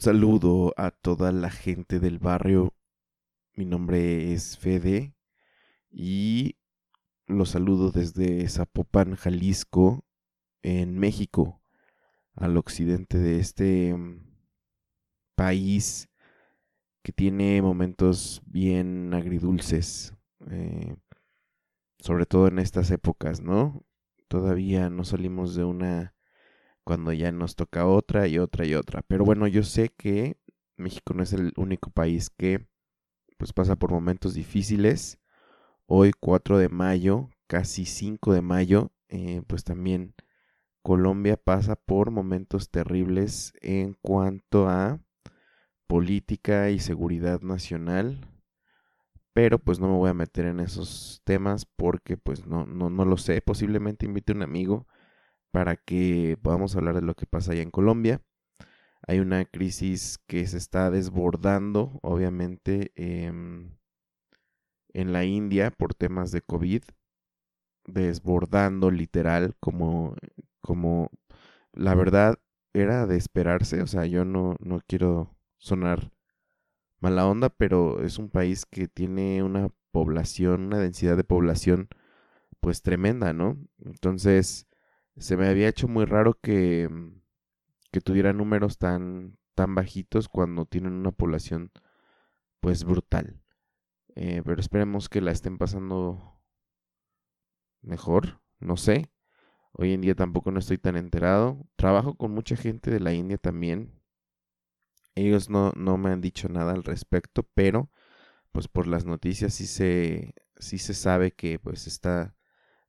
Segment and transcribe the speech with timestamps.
[0.00, 2.72] Saludo a toda la gente del barrio.
[3.54, 5.14] Mi nombre es Fede
[5.90, 6.56] y
[7.26, 10.06] los saludo desde Zapopan, Jalisco,
[10.62, 11.60] en México,
[12.34, 14.24] al occidente de este mm,
[15.34, 16.08] país
[17.02, 20.14] que tiene momentos bien agridulces,
[20.50, 20.96] eh,
[21.98, 23.84] sobre todo en estas épocas, ¿no?
[24.28, 26.14] Todavía no salimos de una
[26.90, 29.02] cuando ya nos toca otra y otra y otra.
[29.06, 30.36] Pero bueno, yo sé que
[30.76, 32.66] México no es el único país que
[33.38, 35.20] pues pasa por momentos difíciles.
[35.86, 40.16] Hoy 4 de mayo, casi 5 de mayo, eh, pues también
[40.82, 44.98] Colombia pasa por momentos terribles en cuanto a
[45.86, 48.18] política y seguridad nacional.
[49.32, 53.04] Pero pues no me voy a meter en esos temas porque pues no, no, no
[53.04, 53.40] lo sé.
[53.42, 54.88] Posiblemente invite a un amigo
[55.50, 58.22] para que podamos hablar de lo que pasa allá en Colombia.
[59.06, 63.76] Hay una crisis que se está desbordando, obviamente, em,
[64.92, 66.82] en la India por temas de COVID,
[67.86, 70.16] desbordando literal, como,
[70.60, 71.10] como
[71.72, 72.38] la verdad
[72.72, 76.12] era de esperarse, o sea, yo no, no quiero sonar
[77.00, 81.88] mala onda, pero es un país que tiene una población, una densidad de población
[82.60, 83.56] pues tremenda, ¿no?
[83.84, 84.66] Entonces,
[85.20, 87.20] se me había hecho muy raro que, mm,
[87.92, 91.72] que tuviera números tan, tan bajitos cuando tienen una población
[92.60, 93.40] pues brutal.
[94.16, 96.40] Eh, pero esperemos que la estén pasando
[97.82, 99.10] mejor, no sé.
[99.72, 101.66] Hoy en día tampoco no estoy tan enterado.
[101.76, 103.92] Trabajo con mucha gente de la India también.
[105.14, 107.90] Ellos no, no me han dicho nada al respecto, pero
[108.52, 112.36] pues por las noticias sí se, sí se sabe que pues está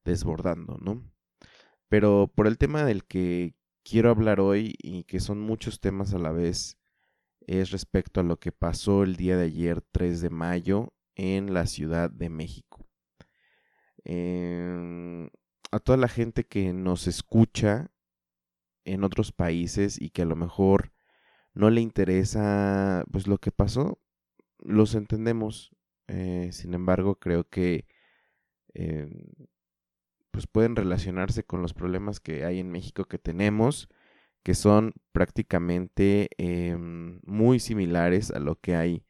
[0.06, 1.04] desbordando, ¿no?
[1.92, 3.54] Pero por el tema del que
[3.84, 6.78] quiero hablar hoy y que son muchos temas a la vez,
[7.42, 11.66] es respecto a lo que pasó el día de ayer, 3 de mayo, en la
[11.66, 12.88] Ciudad de México.
[14.06, 15.30] Em,
[15.70, 17.92] a toda la gente que nos escucha
[18.86, 20.94] en otros países y que a lo mejor
[21.54, 24.00] no le interesa pues lo que pasó,
[24.60, 25.76] los entendemos.
[26.08, 27.86] Eh, sin embargo, creo que
[28.74, 29.26] em,
[30.32, 33.90] pues pueden relacionarse con los problemas que hay en México que tenemos,
[34.44, 39.06] que son prácticamente em, muy similares a lo que hay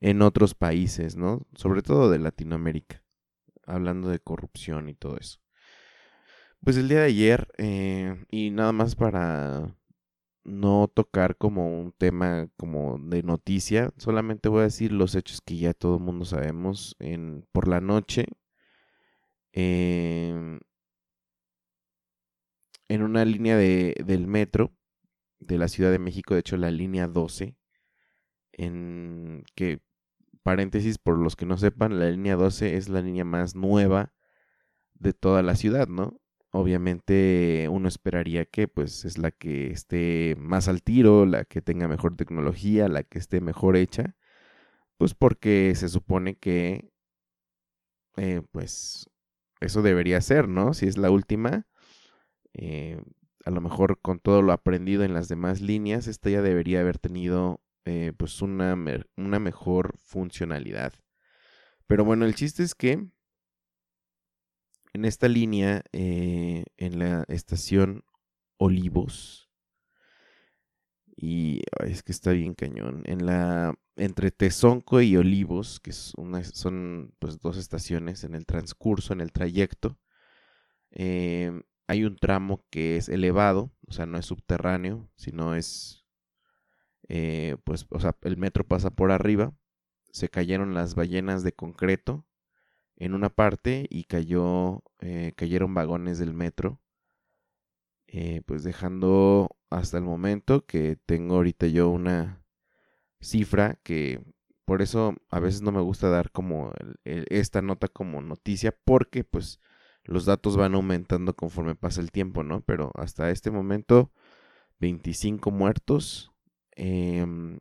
[0.00, 1.46] en otros países, ¿no?
[1.54, 3.02] Sobre todo de Latinoamérica,
[3.66, 5.40] hablando de corrupción y todo eso.
[6.62, 9.74] Pues el día de ayer, eh, y nada más para
[10.44, 15.56] no tocar como un tema como de noticia, solamente voy a decir los hechos que
[15.56, 18.26] ya todo el mundo sabemos en, por la noche
[19.52, 20.60] Em,
[22.88, 24.72] en una línea de, del metro
[25.40, 27.56] de la Ciudad de México, de hecho la línea 12,
[28.52, 29.80] en que,
[30.42, 34.12] paréntesis, por los que no sepan, la línea 12 es la línea más nueva
[34.94, 36.20] de toda la ciudad, ¿no?
[36.50, 41.88] Obviamente uno esperaría que pues es la que esté más al tiro, la que tenga
[41.88, 44.16] mejor tecnología, la que esté mejor hecha,
[44.98, 46.90] pues porque se supone que
[48.16, 49.08] eh, pues
[49.60, 50.74] eso debería ser, ¿no?
[50.74, 51.66] Si es la última,
[52.54, 53.00] eh,
[53.44, 56.98] a lo mejor con todo lo aprendido en las demás líneas, esta ya debería haber
[56.98, 58.76] tenido eh, pues una,
[59.16, 60.92] una mejor funcionalidad.
[61.86, 63.08] Pero bueno, el chiste es que
[64.92, 68.04] en esta línea, eh, en la estación
[68.58, 69.47] Olivos,
[71.20, 73.02] Y es que está bien cañón.
[73.04, 73.74] En la.
[73.96, 79.98] Entre Tezonco y Olivos, que son pues dos estaciones en el transcurso, en el trayecto.
[80.92, 86.04] Em, hay un tramo que es elevado, o sea, no es subterráneo, sino es.
[87.08, 89.52] Eh, pues, o sea, el metro pasa por arriba.
[90.12, 92.26] Se cayeron las ballenas de concreto
[92.96, 96.80] en una parte y cayó, eh, cayeron vagones del metro.
[98.10, 102.42] Eh, pues dejando hasta el momento que tengo ahorita yo una
[103.20, 104.22] cifra que
[104.64, 106.72] por eso a veces no me gusta dar como
[107.04, 109.60] esta nota como noticia porque pues
[110.04, 112.62] los datos van aumentando conforme pasa el tiempo, ¿no?
[112.62, 114.10] Pero hasta este momento
[114.80, 116.32] 25 muertos,
[116.76, 117.58] em,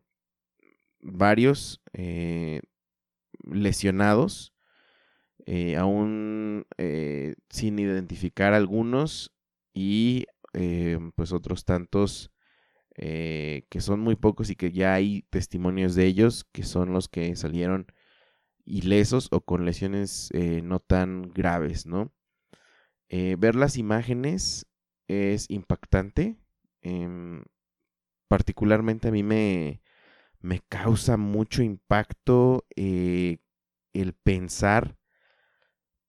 [1.02, 2.62] varios eh,
[3.44, 4.54] lesionados,
[5.46, 6.66] eh, aún
[7.50, 9.34] sin identificar algunos
[9.74, 10.26] y
[11.16, 12.32] pues otros tantos
[12.96, 17.36] que son muy pocos y que ya hay testimonios de ellos que son los que
[17.36, 17.88] salieron
[18.66, 20.30] ilesos o con lesiones
[20.64, 22.12] no tan graves, ¿no?
[23.10, 24.68] Eh, ver las imágenes
[25.08, 26.38] es impactante.
[26.82, 27.44] Em,
[28.28, 29.82] particularmente a mí me,
[30.40, 33.40] me causa mucho impacto eh,
[33.94, 34.98] el pensar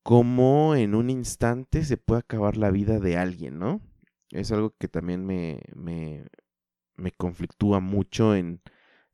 [0.02, 3.80] cómo en un instante se puede acabar la vida de alguien, ¿no?
[4.30, 6.26] Es algo que también me, me,
[6.96, 8.60] me conflictúa mucho en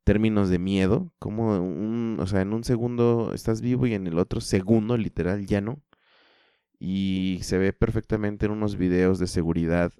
[0.05, 4.19] términos de miedo, como un, o sea, en un segundo estás vivo y en el
[4.19, 5.82] otro segundo literal ya no
[6.78, 9.93] y se ve perfectamente en unos videos de seguridad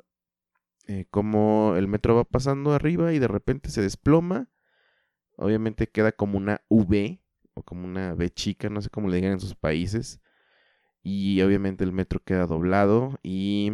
[0.87, 4.50] eh, como el metro va pasando arriba y de repente se desploma.
[5.37, 7.22] Obviamente queda como una V
[7.55, 10.20] o como una V chica, no sé cómo le digan en sus países.
[11.02, 13.72] Y obviamente el metro queda doblado y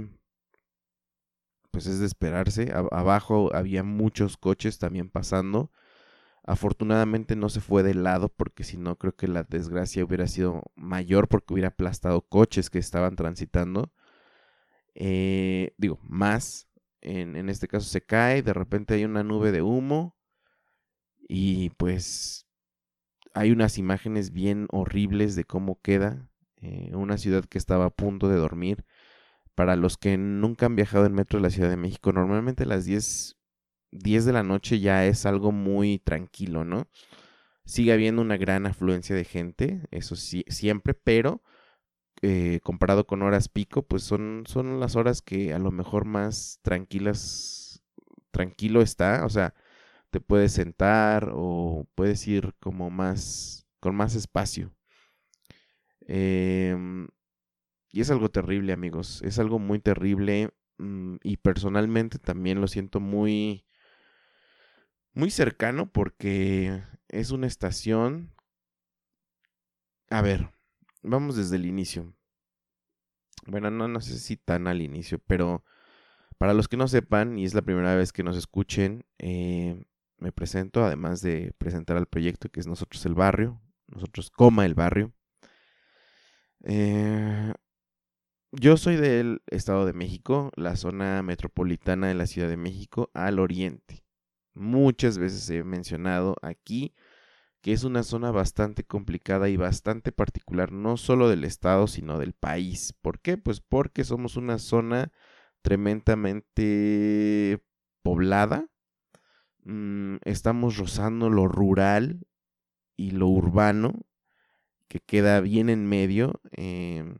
[1.70, 2.72] pues es de esperarse.
[2.90, 5.70] abajo había muchos coches también pasando.
[6.43, 10.62] Afortunadamente no se fue de lado porque si no creo que la desgracia hubiera sido
[10.75, 13.93] mayor porque hubiera aplastado coches que estaban transitando.
[14.94, 16.67] Eh, digo, más.
[17.02, 20.19] En, este caso se cae, de repente hay una nube de humo
[21.28, 22.46] y pues
[23.32, 28.28] hay unas imágenes bien horribles de cómo queda eh, una ciudad que estaba a punto
[28.28, 28.84] de dormir.
[29.55, 32.67] Para los que nunca han viajado en metro de la Ciudad de México, normalmente a
[32.67, 33.37] las 10
[33.93, 36.88] 10 de la noche ya es algo muy tranquilo, ¿no?
[37.64, 41.43] Sigue habiendo una gran afluencia de gente, eso sí, siempre, pero
[42.23, 46.61] eh, comparado con horas pico, pues son, son las horas que a lo mejor más
[46.62, 47.82] tranquilas,
[48.32, 49.55] tranquilo está, o sea,
[50.11, 54.73] te puedes sentar o puedes ir como más, con más espacio.
[56.06, 57.08] Em,
[57.92, 63.00] y es algo terrible, amigos, es algo muy terrible mm, y personalmente también lo siento
[63.00, 63.64] muy
[65.12, 68.32] muy cercano porque es una estación...
[70.08, 70.50] A ver,
[71.02, 72.14] vamos desde el inicio.
[73.46, 75.64] Bueno, no, no sé si tan al inicio, pero
[76.36, 79.84] para los que no sepan y es la primera vez que nos escuchen, eh,
[80.19, 84.75] me presento, además de presentar al proyecto que es Nosotros el Barrio, Nosotros Coma el
[84.75, 85.12] Barrio.
[86.64, 87.52] Eh,
[88.52, 93.38] yo soy del Estado de México, la zona metropolitana de la Ciudad de México, al
[93.38, 94.05] oriente.
[94.55, 96.94] Muchas veces he mencionado aquí
[97.62, 102.32] que es una zona bastante complicada y bastante particular, no solo del estado, sino del
[102.32, 102.94] país.
[103.02, 103.37] ¿Por qué?
[103.37, 105.13] Pues porque somos una zona
[105.63, 107.63] tremendamente
[108.03, 108.67] poblada.
[109.65, 112.27] Mm, estamos rozando lo rural
[112.96, 113.93] y lo urbano,
[114.89, 117.19] que queda bien en medio em,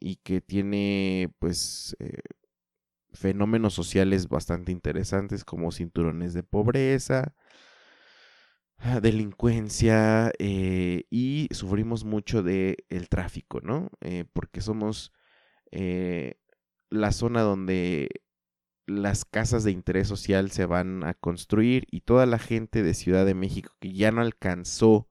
[0.00, 2.22] y que tiene pues eh,
[3.12, 7.34] fenómenos sociales bastante interesantes como cinturones de pobreza,
[8.78, 13.90] ah, delincuencia eh, y sufrimos mucho del el tráfico, ¿no?
[14.00, 15.12] Eh, porque somos
[16.90, 18.08] la zona donde
[18.86, 23.24] las casas de interés social se van a construir y toda la gente de Ciudad
[23.24, 25.08] de México que ya no alcanzó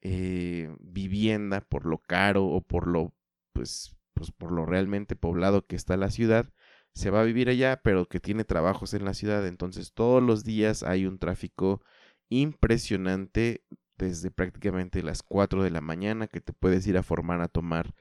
[0.00, 3.14] vivienda por lo caro o por lo
[3.54, 6.50] pues, pues por lo realmente poblado que está la ciudad,
[6.94, 9.46] se va a vivir allá, pero que tiene trabajos en la ciudad.
[9.46, 11.82] Entonces todos los días hay un tráfico
[12.28, 13.64] impresionante
[13.98, 17.94] desde prácticamente las 4 de la mañana que te puedes ir a formar a tomar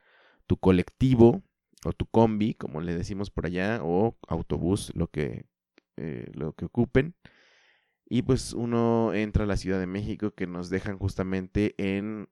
[0.48, 1.44] tu colectivo
[1.86, 5.46] o tu combi, como le decimos por allá, o autobús, lo que,
[5.98, 7.16] eh, lo que ocupen.
[8.06, 12.30] Y pues uno entra a la Ciudad de México que nos dejan justamente en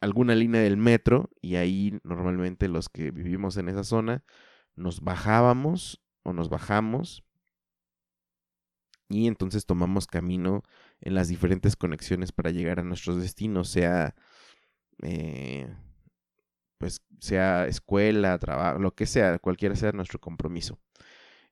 [0.00, 4.24] alguna línea del metro y ahí normalmente los que vivimos en esa zona
[4.74, 7.24] nos bajábamos o nos bajamos
[9.08, 10.62] y entonces tomamos camino
[11.00, 14.14] en las diferentes conexiones para llegar a nuestros destinos, sea
[15.02, 15.68] eh,
[16.78, 20.78] pues sea escuela, trabajo, lo que sea, cualquiera sea nuestro compromiso.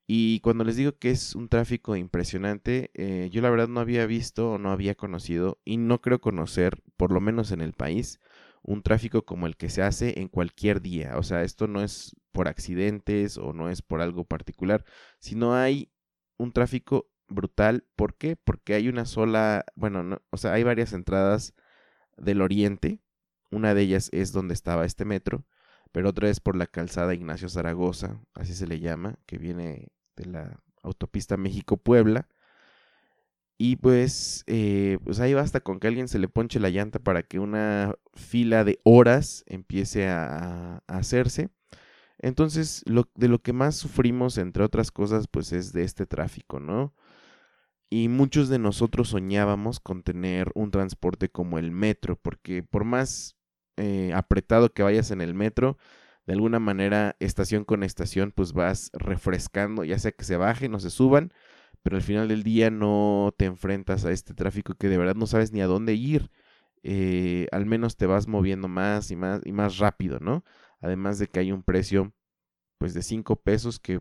[0.06, 4.04] Y cuando les digo que es un tráfico impresionante, eh, yo la verdad no había
[4.06, 8.20] visto o no había conocido y no creo conocer, por lo menos en el país,
[8.64, 11.16] un tráfico como el que se hace en cualquier día.
[11.18, 14.84] O sea, esto no es por accidentes o no es por algo particular,
[15.20, 15.92] sino hay
[16.38, 17.86] un tráfico brutal.
[17.94, 18.36] ¿Por qué?
[18.36, 21.54] Porque hay una sola, bueno, no, o sea, hay varias entradas
[22.16, 23.00] del oriente.
[23.50, 25.46] Una de ellas es donde estaba este metro,
[25.92, 30.26] pero otra es por la calzada Ignacio Zaragoza, así se le llama, que viene de
[30.26, 32.28] la autopista México-Puebla.
[33.56, 37.22] Y pues, eh, pues ahí basta con que alguien se le ponche la llanta para
[37.22, 41.50] que una fila de horas empiece a, hacerse.
[42.18, 46.60] Entonces, lo, de lo que más sufrimos, entre otras cosas, pues es de este tráfico,
[46.60, 46.94] ¿no?
[47.90, 53.36] Y muchos de nosotros soñábamos con tener un transporte como el metro, porque por más
[53.76, 55.78] eh, apretado que vayas en el metro,
[56.26, 60.80] de alguna manera, estación con estación, pues vas refrescando, ya sea que se bajen o
[60.80, 61.32] se suban,
[61.84, 65.26] pero al final del día no te enfrentas a este tráfico que de verdad no
[65.26, 66.30] sabes ni a dónde ir.
[66.82, 70.44] Eh, al menos te vas moviendo más y más y más rápido, ¿no?
[70.80, 72.14] Además de que hay un precio
[72.78, 74.00] pues de 5 pesos que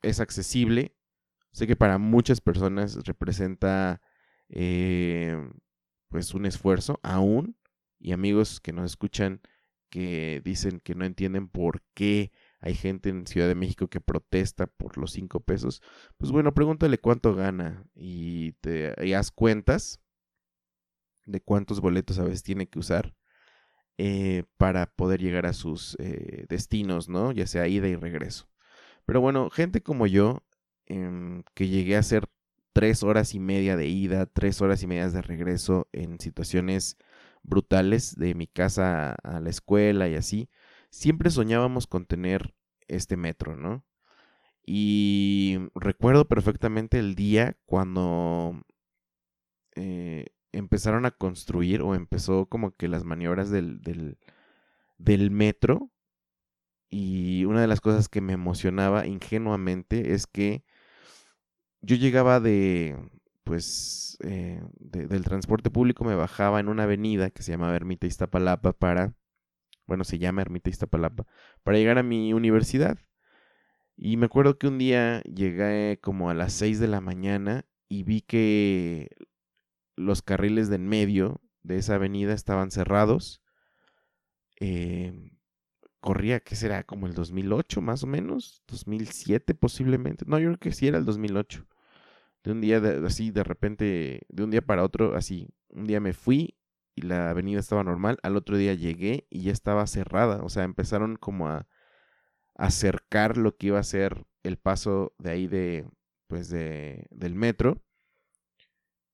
[0.00, 0.96] es accesible.
[1.52, 4.00] Sé que para muchas personas representa
[4.48, 5.36] eh,
[6.08, 7.58] pues un esfuerzo aún.
[7.98, 9.42] Y amigos que nos escuchan
[9.90, 14.66] que dicen que no entienden por qué hay gente en Ciudad de México que protesta
[14.66, 15.82] por los 5 pesos.
[16.18, 20.00] Pues bueno, pregúntale cuánto gana y te y haz cuentas
[21.26, 23.14] de cuántos boletos a veces tiene que usar
[23.98, 27.32] eh, para poder llegar a sus eh, destinos, ¿no?
[27.32, 28.48] Ya sea ida y regreso.
[29.06, 30.42] Pero bueno, gente como yo,
[30.86, 32.28] em, que llegué a hacer
[32.72, 36.96] tres horas y media de ida, tres horas y media de regreso en situaciones
[37.42, 40.48] brutales de mi casa a la escuela y así,
[40.90, 42.54] siempre soñábamos con tener
[42.88, 43.84] este metro, ¿no?
[44.66, 48.62] Y recuerdo perfectamente el día cuando
[49.74, 55.90] eh, empezaron a construir o empezó como que las maniobras del, del, metro.
[56.90, 60.64] Y una de las cosas que me emocionaba ingenuamente es que
[61.80, 62.96] yo llegaba de,
[63.44, 68.72] pues, eh, del transporte público, me bajaba en una avenida que se llama Ermita Iztapalapa
[68.72, 69.14] para,
[69.90, 71.26] bueno, se llama Ermita Iztapalapa,
[71.64, 72.96] para llegar a mi universidad.
[73.96, 78.04] Y me acuerdo que un día llegué como a las 6 de la mañana y
[78.04, 79.08] vi que
[79.96, 83.42] los carriles de en medio de esa avenida estaban cerrados.
[84.60, 85.32] Em,
[85.98, 86.84] corría, ¿qué será?
[86.84, 90.24] Como el 2008 más o menos, 2007 posiblemente.
[90.24, 91.66] No, yo creo que sí era el 2008.
[92.44, 96.12] De un día así, de repente, de un día para otro, así, un día me
[96.12, 96.54] fui
[96.94, 100.42] y la avenida estaba normal, al otro día llegué y ya estaba cerrada.
[100.42, 101.66] O sea, empezaron como a
[102.56, 105.88] acercar lo que iba a ser el paso de ahí de,
[106.28, 107.82] pues de, del metro.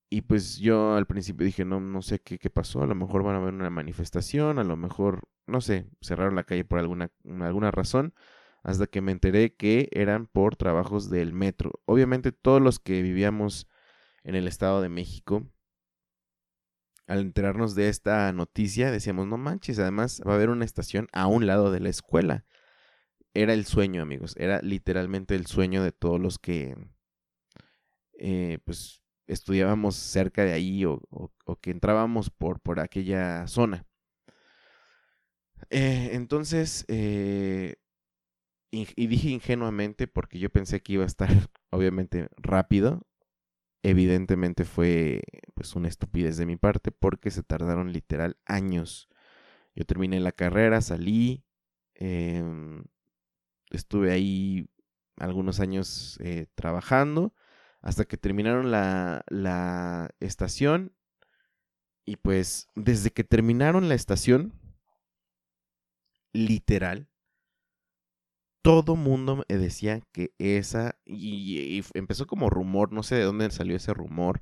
[0.09, 3.23] Y pues yo al principio dije, no, no sé qué, qué pasó, a lo mejor
[3.23, 7.11] van a haber una manifestación, a lo mejor, no sé, cerraron la calle por alguna,
[7.41, 8.13] alguna razón,
[8.63, 11.81] hasta que me enteré que eran por trabajos del metro.
[11.85, 13.67] Obviamente todos los que vivíamos
[14.23, 15.45] en el Estado de México,
[17.07, 21.27] al enterarnos de esta noticia, decíamos, no manches, además va a haber una estación a
[21.27, 22.45] un lado de la escuela.
[23.33, 26.75] Era el sueño, amigos, era literalmente el sueño de todos los que,
[28.19, 31.01] eh, pues, estudiábamos cerca de ahí o,
[31.61, 33.85] que entrábamos por, por aquella zona.
[35.69, 37.75] Eh, entonces, eh,
[38.71, 41.29] y dije ingenuamente porque yo pensé que iba a estar
[41.71, 43.06] obviamente rápido.
[43.83, 45.21] Evidentemente fue
[45.53, 49.09] pues una estupidez de mi parte porque se tardaron literal años.
[49.75, 51.43] Yo terminé la carrera, salí,
[51.95, 52.83] em,
[53.69, 54.69] estuve ahí
[55.17, 57.33] algunos años eh, trabajando
[57.81, 60.93] hasta que terminaron la, la estación.
[62.05, 64.53] Y pues desde que terminaron la estación,
[66.33, 67.09] literal,
[68.61, 73.75] todo mundo me decía que esa, y, empezó como rumor, no sé de dónde salió
[73.75, 74.41] ese rumor,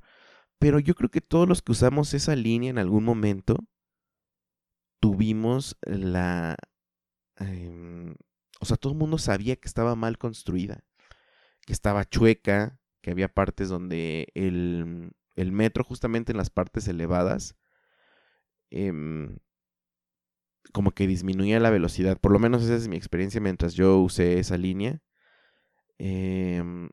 [0.58, 3.56] pero yo creo que todos los que usamos esa línea en algún momento
[5.00, 6.56] tuvimos la...
[7.36, 8.14] Em,
[8.60, 10.82] o sea, todo el mundo sabía que estaba mal construida,
[11.66, 17.56] que estaba chueca, que había partes donde el, el metro, justamente en las partes elevadas,
[18.70, 19.38] em,
[20.72, 22.18] como que disminuía la velocidad.
[22.20, 25.00] Por lo menos esa es mi experiencia mientras yo usé esa línea.
[25.98, 26.90] Em,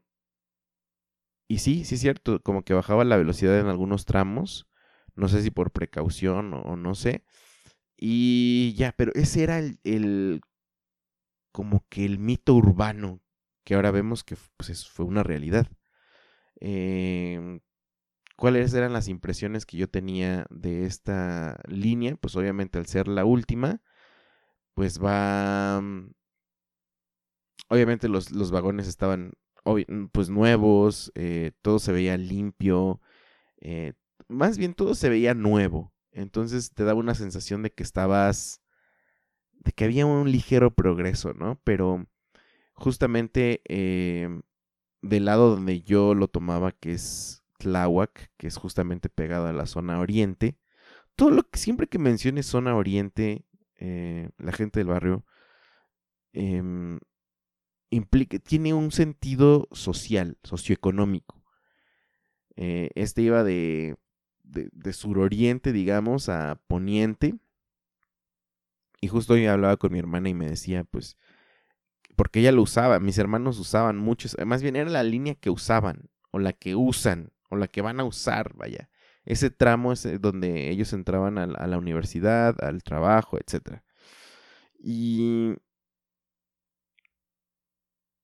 [1.48, 4.68] y sí, sí es cierto, como que bajaba la velocidad en algunos tramos,
[5.16, 7.24] no sé si por precaución o, no sé.
[7.98, 10.42] Y ya, pero ese era el,
[11.52, 13.22] como que el mito urbano
[13.64, 15.68] que ahora vemos que pues, fue una realidad.
[16.60, 17.62] Em,
[18.44, 22.18] ¿Cuáles eran las impresiones que yo tenía de esta línea?
[22.18, 23.82] Pues obviamente al ser la última,
[24.74, 25.80] pues va...
[25.82, 26.12] Mm,
[27.70, 29.32] obviamente los, los vagones estaban
[29.64, 33.00] mm, pues nuevos, eh, todo se veía limpio,
[33.62, 33.94] eh,
[34.28, 35.94] más bien todo se veía nuevo.
[36.12, 38.62] Entonces te daba una sensación de que estabas,
[39.54, 41.62] de que había un ligero progreso, ¿no?
[41.64, 42.08] Pero
[42.74, 44.42] justamente em,
[45.02, 49.66] del lado donde yo lo tomaba, que es Tláhuac, que es justamente pegado a la
[49.66, 50.58] zona oriente,
[51.16, 53.46] todo lo que siempre que mencione zona oriente,
[53.80, 55.26] eh, la gente del barrio,
[56.34, 57.00] em,
[57.90, 61.44] implica, tiene un sentido social, socioeconómico.
[62.56, 63.96] Eh, este iba de,
[64.44, 67.36] de, de, suroriente, digamos, a poniente.
[69.02, 71.18] Y justo hoy hablaba con mi hermana y me decía, pues,
[72.16, 76.10] porque ella lo usaba, mis hermanos usaban muchos, más bien era la línea que usaban,
[76.32, 78.90] o la que usan, o la que van a usar, vaya.
[79.26, 83.82] Ese tramo es eh, donde ellos entraban a la, universidad, al trabajo, etc.
[84.80, 85.56] Y,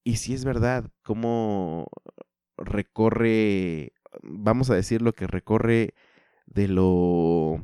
[0.04, 1.88] y si es verdad, cómo
[2.58, 3.94] recorre,
[4.24, 5.94] vamos a decir lo que recorre
[6.46, 7.62] de lo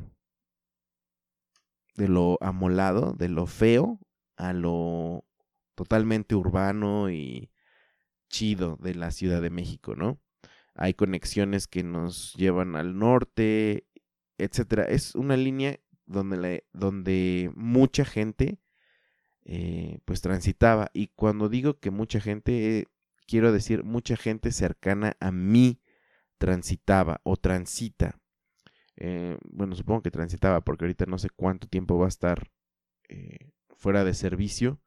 [1.96, 3.98] de lo amolado, de lo feo
[4.36, 5.24] a lo
[5.74, 7.50] totalmente urbano y
[8.28, 10.20] chido de la Ciudad de México, ¿no?
[10.76, 13.86] Hay conexiones que nos llevan al norte,
[14.38, 14.84] etcétera.
[14.84, 18.60] Es una línea donde, donde mucha gente
[19.44, 20.90] eh, pues transitaba.
[20.92, 22.86] Y cuando digo que mucha gente,
[23.26, 25.80] quiero decir mucha gente cercana a mí
[26.38, 28.20] transitaba o transita.
[28.96, 32.50] Eh, bueno, supongo que transitaba porque ahorita no sé cuánto tiempo va a estar
[33.08, 34.80] eh, fuera de servicio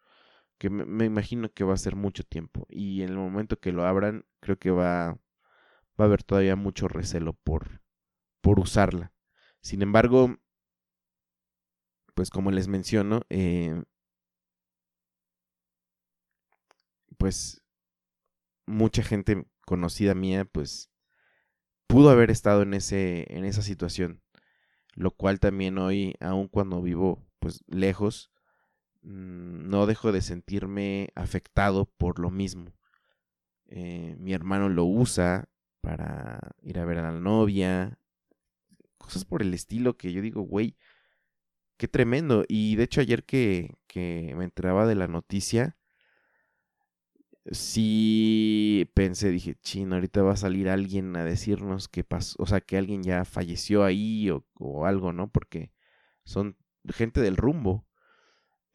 [0.58, 2.68] que me, imagino que va a ser mucho tiempo.
[2.70, 5.18] Y en el momento que lo abran, creo que va,
[6.00, 7.82] va a haber todavía mucho recelo por,
[8.42, 9.14] por usarla.
[9.62, 10.38] Sin embargo,
[12.16, 13.84] pues como les menciono, eh,
[17.18, 17.62] pues
[18.66, 20.90] mucha gente conocida mía, pues
[21.88, 24.22] pudo haber estado en ese, en esa situación.
[24.96, 28.32] Lo cual también hoy, aun cuando vivo pues lejos,
[29.02, 32.74] Mm, no dejo de sentirme afectado por lo mismo.
[33.68, 35.49] Eh, mi hermano lo usa
[35.82, 38.00] para ir a ver a la novia,
[38.98, 40.78] cosas por el estilo que yo digo, güey,
[41.78, 42.46] qué tremendo.
[42.48, 45.78] Y de hecho ayer que, que me enteraba de la noticia,
[47.52, 52.62] sí pensé, dije, chino, ahorita va a salir alguien a decirnos que pasó, o sea,
[52.62, 55.32] que alguien ya falleció ahí o, o algo, ¿no?
[55.32, 55.72] Porque
[56.24, 56.58] son
[56.94, 57.86] gente del rumbo.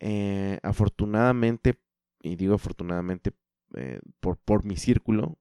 [0.00, 1.80] Eh, afortunadamente,
[2.20, 3.32] y digo afortunadamente
[3.74, 5.38] eh, por, por, mi círculo,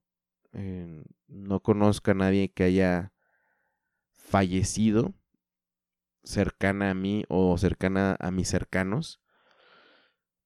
[0.53, 3.11] eh, no conozco a nadie que haya
[4.11, 5.13] fallecido
[6.23, 9.19] cercana a mí o cercana a mis cercanos.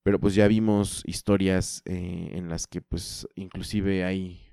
[0.02, 4.50] Pero pues ya vimos historias en las que pues inclusive hay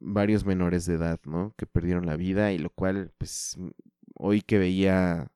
[0.00, 1.54] varios menores de edad, ¿no?
[1.56, 3.56] Que perdieron la vida y lo cual pues
[4.14, 5.30] hoy que veía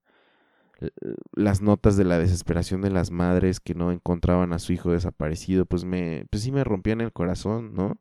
[1.35, 5.67] las notas de la desesperación de las madres que no encontraban a su hijo desaparecido,
[5.67, 8.01] pues me, pues sí me rompían el corazón, ¿no?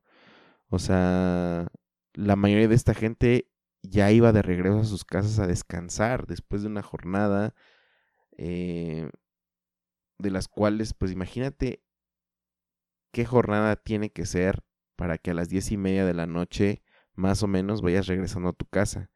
[0.70, 1.68] O sea,
[2.14, 3.50] la mayoría de esta gente
[3.82, 7.56] ya iba de regreso a sus casas a descansar después de una jornada,
[8.38, 9.10] eh,
[10.18, 11.82] de las cuales, pues imagínate
[13.12, 14.64] qué jornada tiene que ser
[14.96, 18.50] para que a las diez y media de la noche, más o menos, vayas regresando
[18.50, 19.10] a tu casa.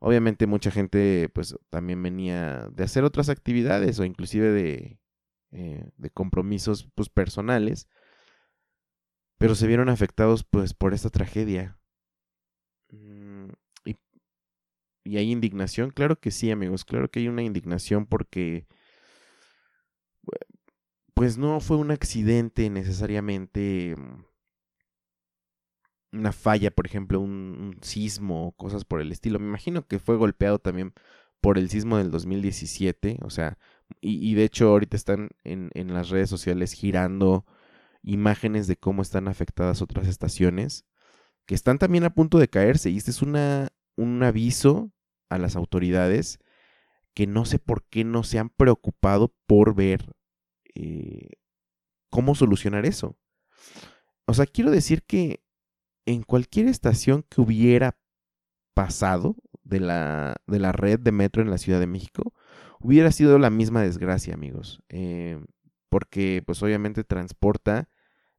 [0.00, 4.98] Obviamente mucha gente pues también venía de hacer otras actividades o inclusive de,
[5.52, 7.88] eh, de compromisos pues personales,
[9.38, 11.78] pero se vieron afectados pues por esta tragedia.
[12.90, 13.48] Mm,
[13.84, 13.96] y,
[15.04, 18.66] y hay indignación, claro que sí amigos, claro que hay una indignación porque
[21.14, 24.24] pues no fue un accidente necesariamente mm,
[26.12, 29.38] una falla, por ejemplo, un, sismo o cosas por el estilo.
[29.38, 30.92] Me imagino que fue golpeado también
[31.40, 33.58] por el sismo del 2017, o sea,
[34.00, 37.44] y, y de hecho ahorita están en, en, las redes sociales girando
[38.04, 40.84] imágenes de cómo están afectadas otras estaciones,
[41.46, 44.92] que están también a punto de caerse, y este es una, un aviso
[45.28, 46.38] a las autoridades
[47.14, 50.14] que no sé por qué no se han preocupado por ver
[50.74, 51.30] eh,
[52.10, 53.16] cómo solucionar eso.
[54.26, 55.42] O sea, quiero decir que
[56.06, 57.98] en cualquier estación que hubiera
[58.74, 62.34] pasado de la, de la red de metro en la Ciudad de México,
[62.80, 64.82] hubiera sido la misma desgracia, amigos.
[64.88, 65.40] Eh,
[65.88, 67.88] porque pues obviamente transporta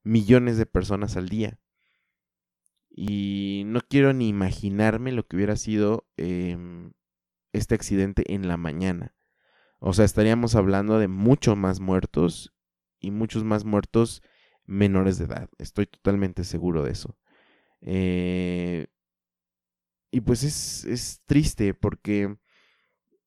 [0.05, 1.59] millones de personas al día.
[2.89, 6.93] Y no quiero ni imaginarme lo que hubiera sido em,
[7.51, 9.15] este accidente en la mañana.
[9.79, 12.53] O sea, estaríamos hablando de mucho más muertos
[12.99, 14.23] y muchos más muertos
[14.65, 15.49] menores de edad.
[15.57, 17.17] Estoy totalmente seguro de eso.
[17.81, 18.87] Eh,
[20.11, 22.37] y pues es, triste porque,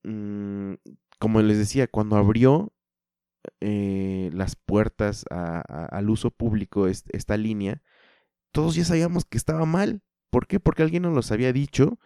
[0.04, 0.74] mm,
[1.18, 2.72] como les decía, cuando abrió
[3.60, 7.82] eh, las puertas al uso público esta línea,
[8.52, 10.02] todos ya sabíamos que estaba mal.
[10.30, 10.60] ¿Por qué?
[10.60, 11.98] Porque alguien nos los había dicho.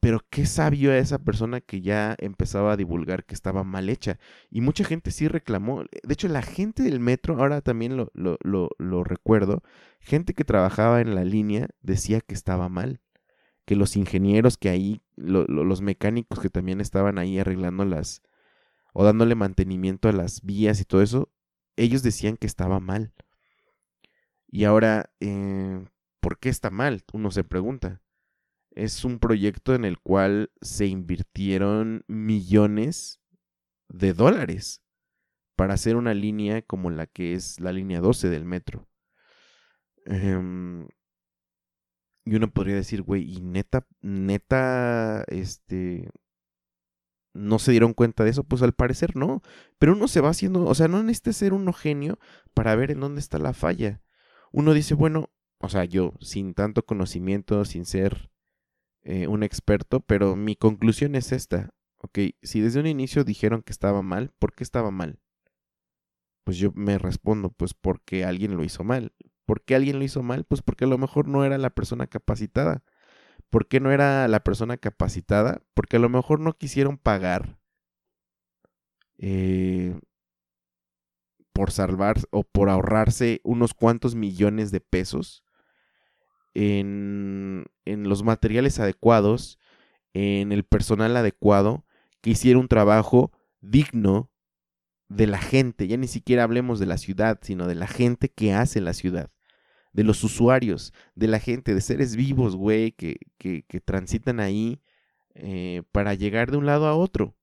[0.00, 4.18] Pero qué sabio a esa persona que ya empezaba a divulgar que estaba mal hecha.
[4.48, 5.82] Y mucha gente sí reclamó.
[5.82, 8.38] De hecho, la gente del metro, ahora también lo, lo,
[8.78, 9.62] lo, recuerdo,
[9.98, 13.00] gente que trabajaba en la línea decía que estaba mal.
[13.64, 18.22] Que los ingenieros que ahí, los mecánicos que también estaban ahí arreglando las,
[18.92, 21.32] o dándole mantenimiento a las vías y todo eso,
[21.76, 23.12] ellos decían que estaba mal.
[24.48, 25.84] Y ahora, eh,
[26.20, 27.04] ¿por qué está mal?
[27.12, 28.02] Uno se pregunta.
[28.70, 33.20] Es un proyecto en el cual se invirtieron millones
[33.88, 34.82] de dólares
[35.56, 38.88] para hacer una línea como la que es la línea 12 del metro.
[40.06, 40.86] Em,
[42.24, 46.10] y uno podría decir, güey, y neta, neta, este,
[47.38, 49.42] no se dieron cuenta de eso, pues al parecer no.
[49.78, 52.18] Pero uno se va haciendo, o sea, no necesita ser uno genio
[52.54, 54.02] para ver en dónde está la falla
[54.52, 58.30] uno dice, bueno, o sea, yo sin tanto conocimiento, sin ser
[59.02, 61.70] eh, un experto, pero mi conclusión es esta.
[61.98, 65.18] Ok, si desde un inicio dijeron que estaba mal, ¿por qué estaba mal?
[66.44, 69.12] Pues yo me respondo, pues porque alguien lo hizo mal.
[69.44, 70.44] ¿Por qué alguien lo hizo mal?
[70.44, 72.82] Pues porque a lo mejor no era la persona capacitada.
[73.50, 75.62] ¿Por qué no era la persona capacitada?
[75.74, 77.58] Porque a lo mejor no quisieron pagar
[79.18, 79.98] eh,
[81.52, 85.44] por salvar o por ahorrarse unos cuantos millones de pesos
[86.54, 89.58] en, en los materiales adecuados,
[90.14, 91.84] en el personal adecuado,
[92.20, 94.30] que hiciera un trabajo digno
[95.08, 98.52] de la gente, ya ni siquiera hablemos de la ciudad, sino de la gente que
[98.52, 99.30] hace la ciudad,
[99.98, 104.80] de los usuarios, de la gente, de seres vivos, güey, que, que, transitan ahí
[105.34, 107.34] eh, para llegar de un lado a otro.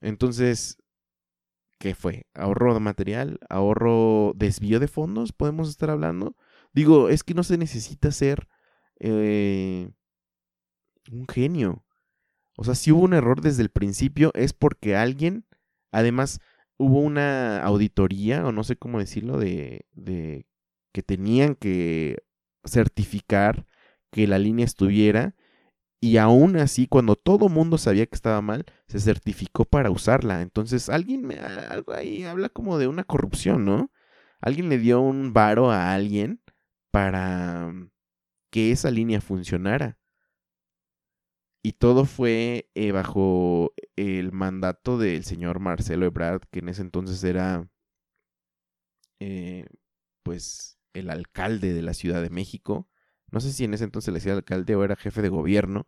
[0.00, 0.78] Entonces,
[1.80, 2.28] ¿qué fue?
[2.34, 3.40] ¿Ahorro de material?
[3.48, 5.32] ¿Ahorro desvío de fondos?
[5.32, 6.36] ¿Podemos estar hablando?
[6.72, 8.46] Digo, es que no se necesita ser
[9.00, 9.90] eh,
[11.10, 11.84] un genio.
[12.56, 15.46] O sea, si hubo un error desde el principio es porque alguien,
[15.90, 16.38] además,
[16.76, 20.46] hubo una auditoría, o no sé cómo decirlo, de, de
[20.96, 22.24] que tenían que
[22.64, 23.66] certificar
[24.10, 25.34] que la línea estuviera
[26.00, 30.40] y aún así, cuando todo mundo sabía que estaba mal, se certificó para usarla.
[30.40, 33.90] Entonces, alguien, me, algo ahí habla como de una corrupción, ¿no?
[34.40, 36.40] Alguien le dio un varo a alguien
[36.90, 37.74] para
[38.50, 39.98] que esa línea funcionara.
[41.62, 47.22] Y todo fue eh, bajo el mandato del señor Marcelo Ebrard, que en ese entonces
[47.22, 47.68] era,
[49.20, 49.66] eh,
[50.22, 52.88] pues, el alcalde de la Ciudad de México.
[53.30, 55.86] No sé si en ese entonces le decía alcalde o era jefe de gobierno.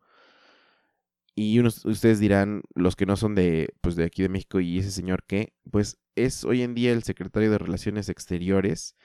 [1.34, 4.78] Y unos, ustedes dirán, los que no son de, pues de aquí de México y
[4.78, 8.96] ese señor que, pues es hoy en día el secretario de Relaciones Exteriores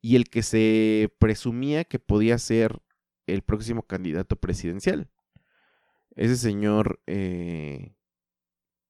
[0.00, 2.80] y el que se presumía que podía ser
[3.26, 5.10] el próximo candidato presidencial.
[6.16, 7.94] Ese señor, eh,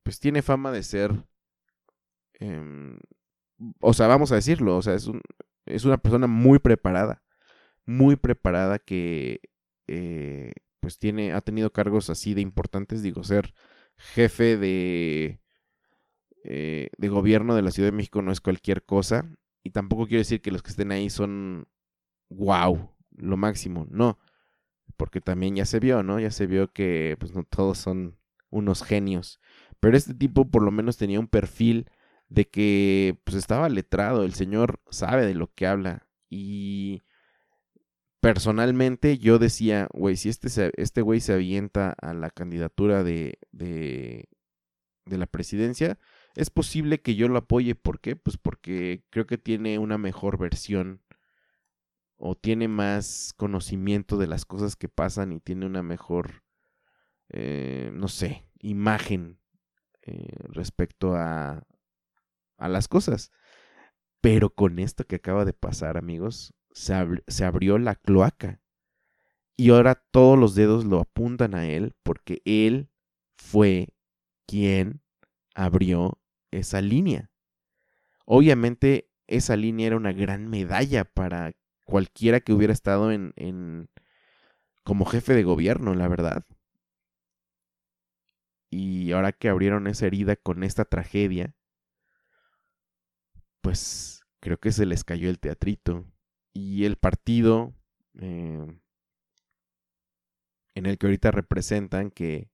[0.03, 1.27] pues tiene fama de ser,
[2.35, 2.99] em,
[3.81, 5.21] o sea, vamos a decirlo, o sea, es, un,
[5.71, 7.23] es una persona muy preparada,
[7.87, 9.41] muy preparada que
[9.87, 13.55] eh, pues tiene, ha tenido cargos así de importantes, digo, ser
[13.97, 15.41] jefe de,
[16.45, 19.31] eh, de gobierno de la Ciudad de México no es cualquier cosa,
[19.63, 21.69] y tampoco quiero decir que los que estén ahí son
[22.31, 24.19] wow, lo máximo, no,
[24.97, 26.21] porque también ya se vio, ¿no?
[26.21, 28.19] Ya se vio que pues no todos son
[28.51, 29.41] unos genios,
[29.81, 31.91] pero este tipo por lo menos tenía un perfil
[32.31, 37.03] de que pues estaba letrado, el señor sabe de lo que habla y
[38.21, 44.29] personalmente yo decía, güey, si este, este güey se avienta a la candidatura de, de,
[45.07, 45.99] de la presidencia,
[46.37, 47.75] es posible que yo lo apoye.
[47.75, 48.15] ¿Por qué?
[48.15, 51.03] Pues porque creo que tiene una mejor versión
[52.17, 56.45] o tiene más conocimiento de las cosas que pasan y tiene una mejor,
[57.31, 59.41] eh, no sé, imagen
[60.03, 61.67] eh, respecto a,
[62.61, 63.33] a las cosas.
[64.21, 66.95] Pero con esto que acaba de pasar, amigos, se,
[67.27, 68.61] se abrió la cloaca.
[69.57, 72.91] Y ahora todos los dedos lo apuntan a él porque él
[73.37, 73.89] fue
[74.47, 75.03] quien
[75.55, 76.21] abrió
[76.51, 77.31] esa línea.
[78.25, 81.53] Obviamente esa línea era una gran medalla para
[81.85, 83.89] cualquiera que hubiera estado en, en
[84.85, 86.45] como jefe de gobierno, la verdad.
[88.71, 91.55] Y ahora que abrieron esa herida con esta tragedia,
[93.61, 96.07] pues creo que se les cayó el teatrito.
[96.53, 97.75] Y el partido
[98.19, 98.67] eh,
[100.75, 102.51] en el que ahorita representan, que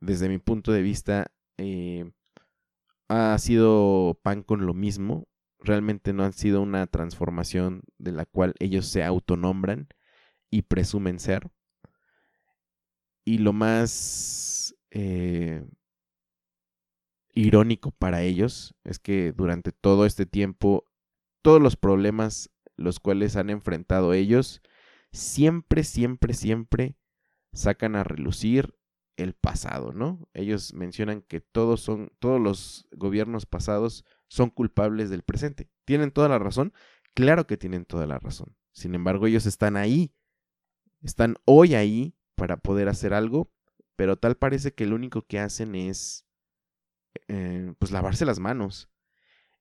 [0.00, 2.10] desde mi punto de vista eh,
[3.08, 5.28] ha sido pan con lo mismo,
[5.58, 9.88] realmente no han sido una transformación de la cual ellos se autonombran
[10.50, 11.50] y presumen ser.
[13.24, 15.66] Y lo más eh,
[17.36, 20.84] irónico para ellos es que durante todo este tiempo,
[21.42, 24.62] todos los problemas los cuales han enfrentado ellos,
[25.12, 26.96] siempre, siempre, siempre
[27.52, 28.74] sacan a relucir
[29.16, 30.28] el pasado, ¿no?
[30.34, 35.70] Ellos mencionan que todos son, todos los gobiernos pasados son culpables del presente.
[35.84, 36.72] ¿Tienen toda la razón?
[37.14, 38.56] Claro que tienen toda la razón.
[38.72, 40.12] Sin embargo, ellos están ahí,
[41.02, 43.50] están hoy ahí para poder hacer algo,
[43.94, 46.25] pero tal parece que lo único que hacen es,
[47.28, 48.90] eh, pues, lavarse las manos.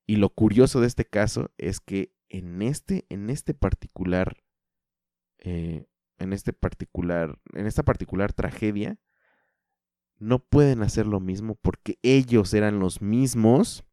[0.06, 4.44] Y lo curioso de este caso es que en este, en este particular,
[5.40, 5.86] eh,
[6.18, 9.00] en este particular, en esta particular tragedia,
[10.18, 13.84] no pueden hacer lo mismo porque ellos eran los mismos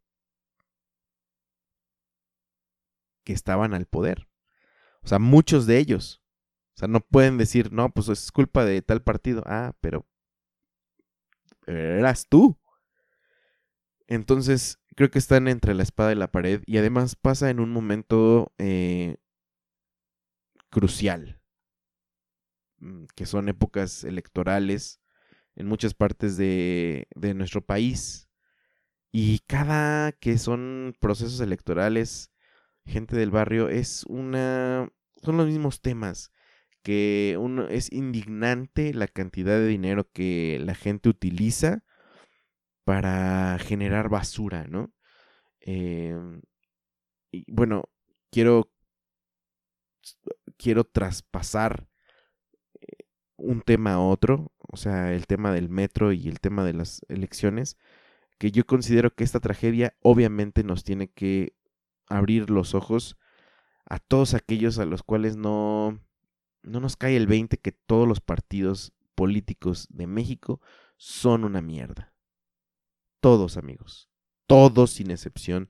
[3.24, 4.28] que estaban al poder.
[5.02, 6.22] O sea, muchos de ellos.
[6.74, 9.42] O sea, no pueden decir, no, pues es culpa de tal partido.
[9.46, 10.06] Ah, pero
[11.66, 12.58] eras tú.
[14.12, 17.70] Entonces, creo que están entre la espada y la pared y además pasa en un
[17.70, 19.16] momento eh,
[20.68, 21.40] crucial,
[22.76, 25.00] mm, que son épocas electorales
[25.54, 28.28] en muchas partes de, de nuestro país.
[29.12, 32.30] Y cada que son procesos electorales,
[32.84, 34.92] gente del barrio, es una...
[35.22, 36.32] son los mismos temas
[36.82, 41.82] que uno, es indignante la cantidad de dinero que la gente utiliza
[42.84, 44.92] para generar basura, ¿no?
[45.60, 46.42] Em,
[47.32, 47.84] y bueno,
[48.30, 48.70] quiero,
[50.56, 51.88] quiero traspasar
[52.80, 53.04] eh,
[53.36, 57.02] un tema a otro, o sea, el tema del metro y el tema de las
[57.08, 57.78] elecciones,
[58.38, 61.54] que yo considero que esta tragedia obviamente nos tiene que
[62.08, 63.16] abrir los ojos
[63.86, 66.00] a todos aquellos a los cuales no,
[66.62, 70.60] no nos cae el 20 que todos los partidos políticos de México
[70.96, 72.11] son una mierda
[73.22, 74.10] todos amigos,
[74.48, 75.68] todos sin excepción,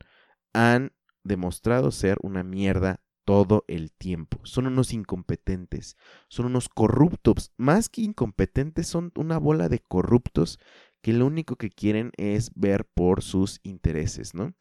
[0.54, 4.40] han demostrado ser una mierda todo el tiempo.
[4.42, 5.96] Son unos incompetentes,
[6.28, 7.52] son unos corruptos.
[7.58, 10.58] Más que incompetentes, son una bola de corruptos
[11.02, 14.54] que lo único que quieren es ver por sus intereses, ¿no?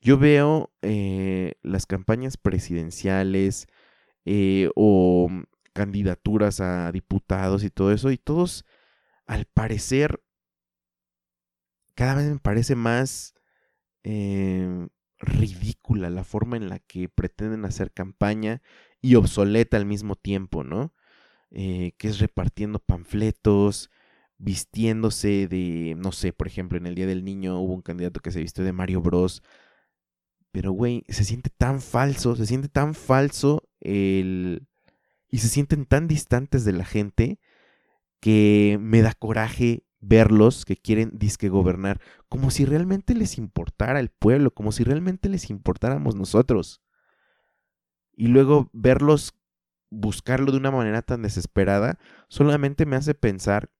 [0.00, 3.66] Yo veo eh, las campañas presidenciales
[4.24, 5.28] eh, o
[5.74, 8.64] candidaturas a diputados y todo eso, y todos,
[9.26, 10.22] al parecer,
[11.98, 13.34] cada vez me parece más
[14.04, 18.62] em, ridícula la forma en la que pretenden hacer campaña
[19.00, 20.94] y obsoleta al mismo tiempo, ¿no?
[21.50, 23.90] Eh, que es repartiendo panfletos,
[24.36, 28.30] vistiéndose de, no sé, por ejemplo, en el Día del Niño hubo un candidato que
[28.30, 29.42] se vistió de Mario Bros.
[30.52, 34.68] Pero, güey, se siente tan falso, se siente tan falso el...
[35.28, 37.40] y se sienten tan distantes de la gente
[38.20, 44.10] que me da coraje verlos que quieren disque gobernar, como si realmente les importara el
[44.10, 46.82] pueblo, como si realmente les importáramos nosotros.
[48.12, 49.34] Y luego verlos
[49.90, 53.70] buscarlo de una manera tan desesperada, solamente me hace pensar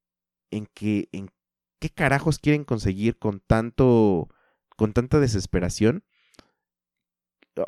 [0.50, 1.30] en que en
[1.78, 4.28] qué carajos quieren conseguir con tanto
[4.76, 6.04] con tanta desesperación.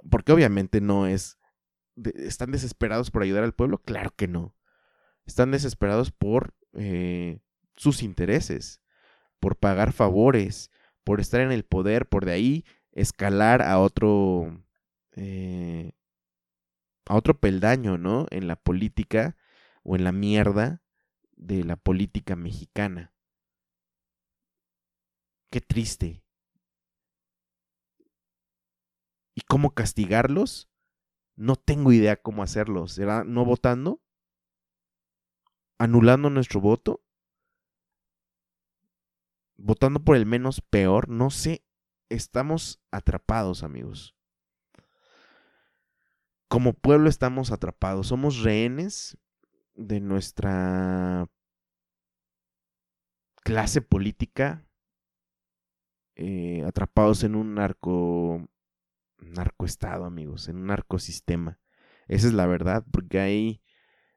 [0.09, 1.39] Porque obviamente no es
[1.97, 4.55] están desesperados por ayudar al pueblo, claro que no.
[5.27, 7.41] Están desesperados por eh,
[7.81, 8.83] sus intereses,
[9.41, 10.71] por pagar favores,
[11.03, 14.63] por estar en el poder, por de ahí escalar a otro,
[15.13, 15.93] eh,
[17.07, 18.27] a otro peldaño, ¿no?
[18.31, 19.39] En la política
[19.83, 20.83] o en la mierda
[21.37, 23.15] de la política mexicana.
[25.51, 26.23] Qué triste.
[29.35, 30.69] ¿Y cómo castigarlos?
[31.35, 32.89] No tengo idea cómo hacerlo.
[32.89, 34.03] ¿Será no votando?
[35.79, 37.03] ¿Anulando nuestro voto?
[39.61, 41.65] Votando por el menos peor, no sé,
[42.09, 44.17] estamos atrapados, amigos.
[46.49, 49.17] como pueblo estamos atrapados, somos rehenes
[49.75, 51.29] de nuestra
[53.45, 54.67] clase política,
[56.17, 58.49] eh, atrapados en un narco,
[59.19, 61.61] narcoestado, amigos, en un narcosistema.
[62.09, 63.63] Esa es la verdad, porque hay,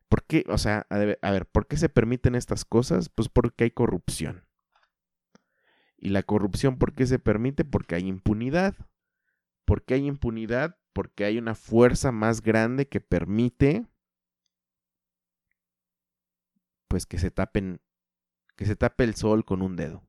[0.09, 0.43] ¿por qué?
[0.49, 3.09] O sea, a ver, ¿por qué se permiten estas cosas?
[3.09, 4.47] Pues porque hay corrupción.
[6.03, 7.63] Y la corrupción, ¿por qué se permite?
[7.63, 8.75] Porque hay impunidad.
[9.63, 10.77] ¿Por qué hay impunidad?
[10.91, 13.87] Porque hay una fuerza más grande que permite
[16.89, 17.79] pues que se tapen
[18.57, 20.05] que se tape el sol con un dedo.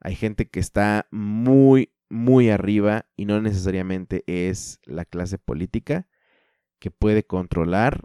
[0.00, 6.08] Hay gente que está muy muy arriba y no necesariamente es la clase política
[6.80, 8.02] que puede controlar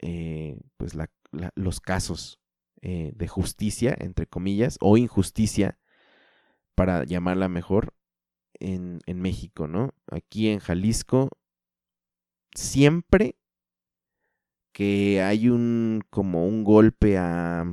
[0.00, 0.96] eh, pues
[1.54, 2.39] los casos
[2.82, 5.78] eh, de justicia, entre comillas, o injusticia,
[6.74, 7.94] para llamarla mejor,
[8.54, 9.94] en, en México, ¿no?
[10.10, 11.30] Aquí en Jalisco,
[12.54, 13.36] siempre
[14.72, 17.64] que hay un como un golpe a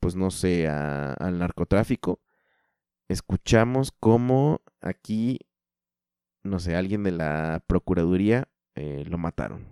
[0.00, 2.20] pues no sé al narcotráfico
[3.08, 5.40] escuchamos como aquí
[6.42, 9.66] no sé alguien de la procuraduría eh, lo mataron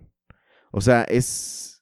[0.71, 1.76] o sea es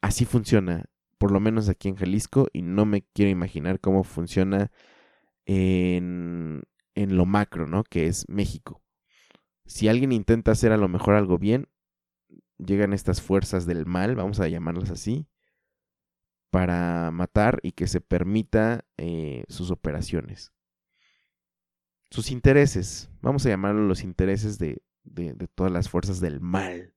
[0.00, 0.86] así funciona
[1.18, 4.70] por lo menos aquí en Jalisco y no me quiero imaginar cómo funciona
[5.46, 6.62] en,
[6.94, 7.84] en lo macro, ¿no?
[7.84, 8.82] Que es México.
[9.64, 11.68] Si alguien intenta hacer a lo mejor algo bien,
[12.58, 15.28] llegan estas fuerzas del mal, vamos a llamarlas así,
[16.50, 20.52] para matar y que se permita eh, sus operaciones.
[22.10, 26.95] Sus intereses, vamos a llamarlo los intereses de, de, de todas las fuerzas del mal.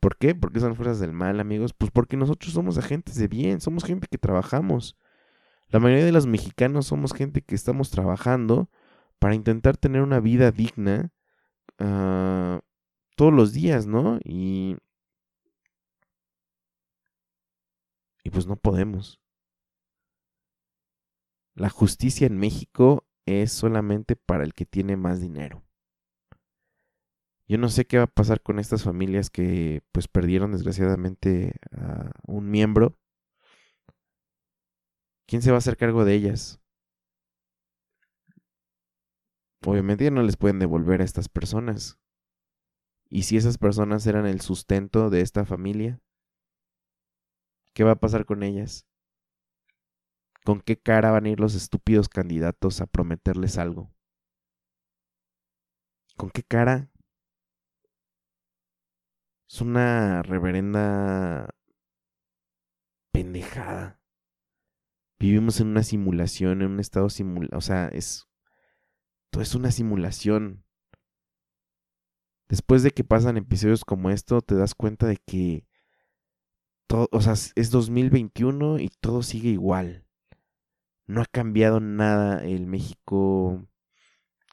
[0.00, 0.34] ¿Por qué?
[0.34, 1.72] ¿Por qué son fuerzas del mal, amigos?
[1.72, 4.96] Pues porque nosotros somos agentes de bien, somos gente que trabajamos.
[5.68, 8.70] La mayoría de los mexicanos somos gente que estamos trabajando
[9.18, 11.12] para intentar tener una vida digna,
[11.80, 12.60] uh,
[13.16, 14.20] todos los días, ¿no?
[14.24, 14.76] Y,
[18.24, 19.20] y pues no podemos.
[21.54, 25.67] La justicia en México es solamente para el que tiene más dinero.
[27.48, 32.12] Yo no sé qué va a pasar con estas familias que pues perdieron desgraciadamente a
[32.26, 32.98] un miembro.
[35.26, 36.60] ¿Quién se va a hacer cargo de ellas?
[39.64, 41.98] Obviamente ya no les pueden devolver a estas personas.
[43.08, 46.02] ¿Y si esas personas eran el sustento de esta familia?
[47.72, 48.86] ¿Qué va a pasar con ellas?
[50.44, 53.90] ¿Con qué cara van a ir los estúpidos candidatos a prometerles algo?
[56.16, 56.90] ¿Con qué cara?
[59.48, 61.54] Es una reverenda
[63.12, 64.00] pendejada.
[65.18, 67.56] Vivimos en una simulación, en un estado simulado.
[67.58, 68.28] O sea, es.
[69.30, 70.64] Todo es una simulación
[72.48, 75.66] después de que pasan episodios como esto, te das cuenta de que
[76.86, 80.06] todo, o sea, es 2021 y todo sigue igual.
[81.06, 83.66] No ha cambiado nada el México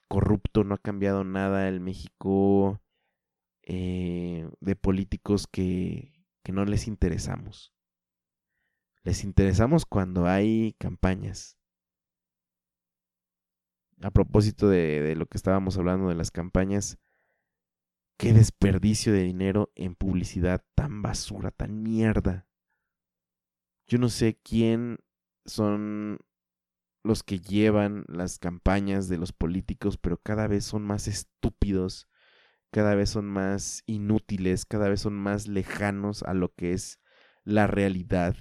[0.07, 2.81] corrupto, no ha cambiado nada el México
[3.65, 7.73] eh, de políticos que, que no les interesamos.
[9.03, 11.57] Les interesamos cuando hay campañas.
[14.01, 16.99] A propósito de, de lo que estábamos hablando de las campañas,
[18.17, 22.47] Qué desperdicio de dinero en publicidad tan basura, tan mierda.
[23.87, 24.99] Yo no sé quién
[25.45, 26.19] son
[27.03, 32.07] los que llevan las campañas de los políticos, pero cada vez son más estúpidos,
[32.75, 36.99] cada vez son más inútiles, cada vez son más lejanos a lo que es
[37.45, 38.35] la realidad.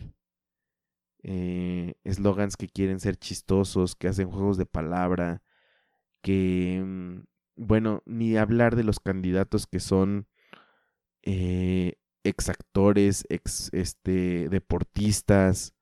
[1.23, 5.41] Eh, eslogans que quieren ser chistosos, que hacen juegos de palabra,
[6.21, 7.21] que mm,
[7.55, 10.27] bueno, ni hablar de los candidatos que son
[11.23, 11.93] eh,
[12.25, 15.77] ex actores, ex este, deportistas.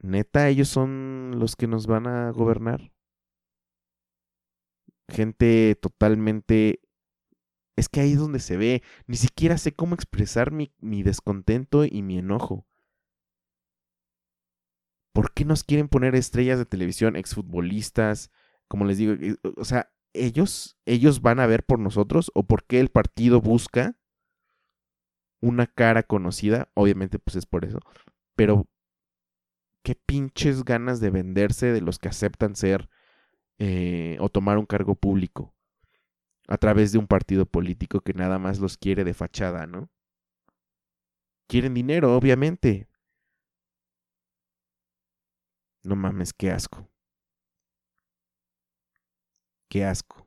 [0.00, 2.92] Neta, ellos son los que nos van a gobernar.
[5.08, 6.80] Gente totalmente...
[7.76, 8.82] Es que ahí es donde se ve.
[9.06, 12.66] Ni siquiera sé cómo expresar mi, mi descontento y mi enojo.
[15.12, 18.30] ¿Por qué nos quieren poner estrellas de televisión, exfutbolistas,
[18.72, 22.64] como les digo, eh, o sea, ellos, ellos van a ver por nosotros o por
[22.64, 23.98] qué el partido busca
[25.42, 27.80] una cara conocida, obviamente pues es por eso,
[28.34, 28.66] pero
[29.82, 32.88] qué pinches ganas de venderse de los que aceptan ser
[33.58, 35.54] eh, o tomar un cargo público
[36.48, 39.90] a través de un partido político que nada más los quiere de fachada, ¿no?
[41.50, 42.88] Quieren dinero, obviamente.
[45.84, 46.88] No mames, qué asco.
[49.70, 50.26] Qué asco.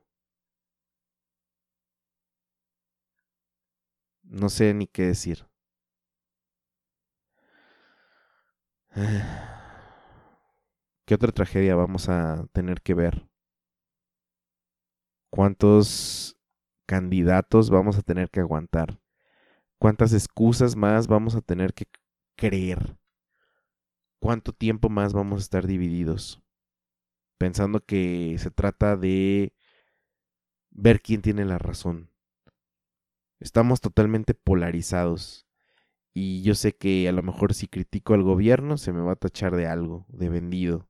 [4.24, 5.46] No sé ni qué decir.
[8.96, 9.55] Ah.
[11.06, 13.28] ¿Qué otra tragedia vamos a tener que ver?
[15.30, 16.36] ¿Cuántos
[16.84, 19.00] candidatos vamos a tener que aguantar?
[19.78, 21.86] ¿Cuántas excusas más vamos a tener que
[22.36, 22.98] creer?
[24.20, 26.42] ¿Cuánto tiempo más vamos a estar divididos?
[27.38, 29.54] Pensando que se trata de
[30.70, 32.10] ver quién tiene la razón.
[33.38, 35.46] Estamos totalmente polarizados.
[36.12, 39.16] Y yo sé que a lo mejor si critico al gobierno se me va a
[39.16, 40.88] tachar de algo, de vendido.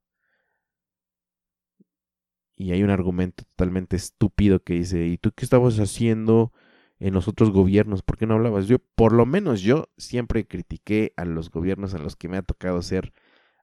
[2.57, 6.52] Y hay un argumento totalmente estúpido que dice, ¿y tú qué estabas haciendo
[6.98, 8.02] en los otros gobiernos?
[8.02, 8.66] ¿Por qué no hablabas?
[8.66, 12.42] Yo, por lo menos yo siempre critiqué a los gobiernos a los que me ha
[12.42, 13.12] tocado ser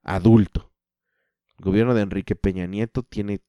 [0.03, 0.71] adulto.
[1.57, 3.41] El gobierno de Enrique Peña Nieto tiene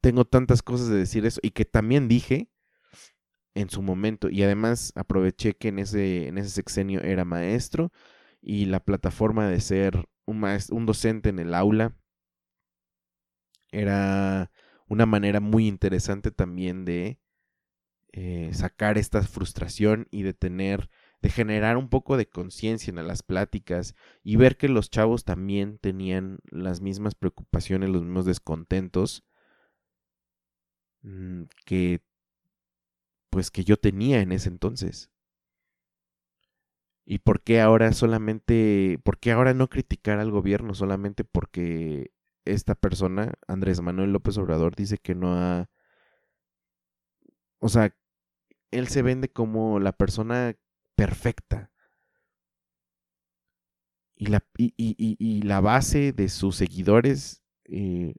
[0.00, 2.48] tengo tantas cosas de decir eso y que también dije
[3.54, 7.92] en su momento y además aproveché que en ese, en ese sexenio era maestro
[8.40, 11.94] y la plataforma de ser un, maestro, un docente en el aula
[13.74, 14.50] era
[14.88, 17.18] una manera muy interesante también de
[18.12, 20.90] eh, sacar esta frustración y de tener
[21.22, 25.78] de generar un poco de conciencia en las pláticas y ver que los chavos también
[25.78, 29.24] tenían las mismas preocupaciones, los mismos descontentos
[31.04, 32.00] Mm, que
[33.30, 35.10] pues que yo tenía en ese entonces.
[37.06, 42.12] ¿Y por qué ahora solamente, por qué ahora no criticar al gobierno solamente porque
[42.44, 45.68] esta persona, Andrés Manuel López Obrador, dice que no ha,
[47.58, 47.94] o sea,
[48.70, 50.56] él se vende como la persona
[50.96, 51.70] perfecta.
[54.16, 58.14] Y la, y, y, y la base de sus seguidores eh,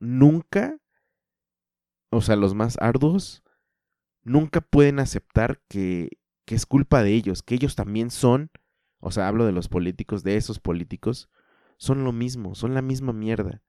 [0.00, 0.78] nunca
[2.14, 3.42] o sea, los más arduos,
[4.22, 6.10] nunca pueden aceptar que,
[6.44, 8.50] que es culpa de ellos, que ellos también son,
[9.00, 11.28] o sea, hablo de los políticos, de esos políticos,
[11.78, 13.62] son lo mismo, son la misma mierda.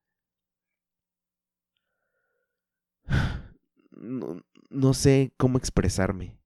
[3.97, 6.37] No, no, sé cómo expresarme.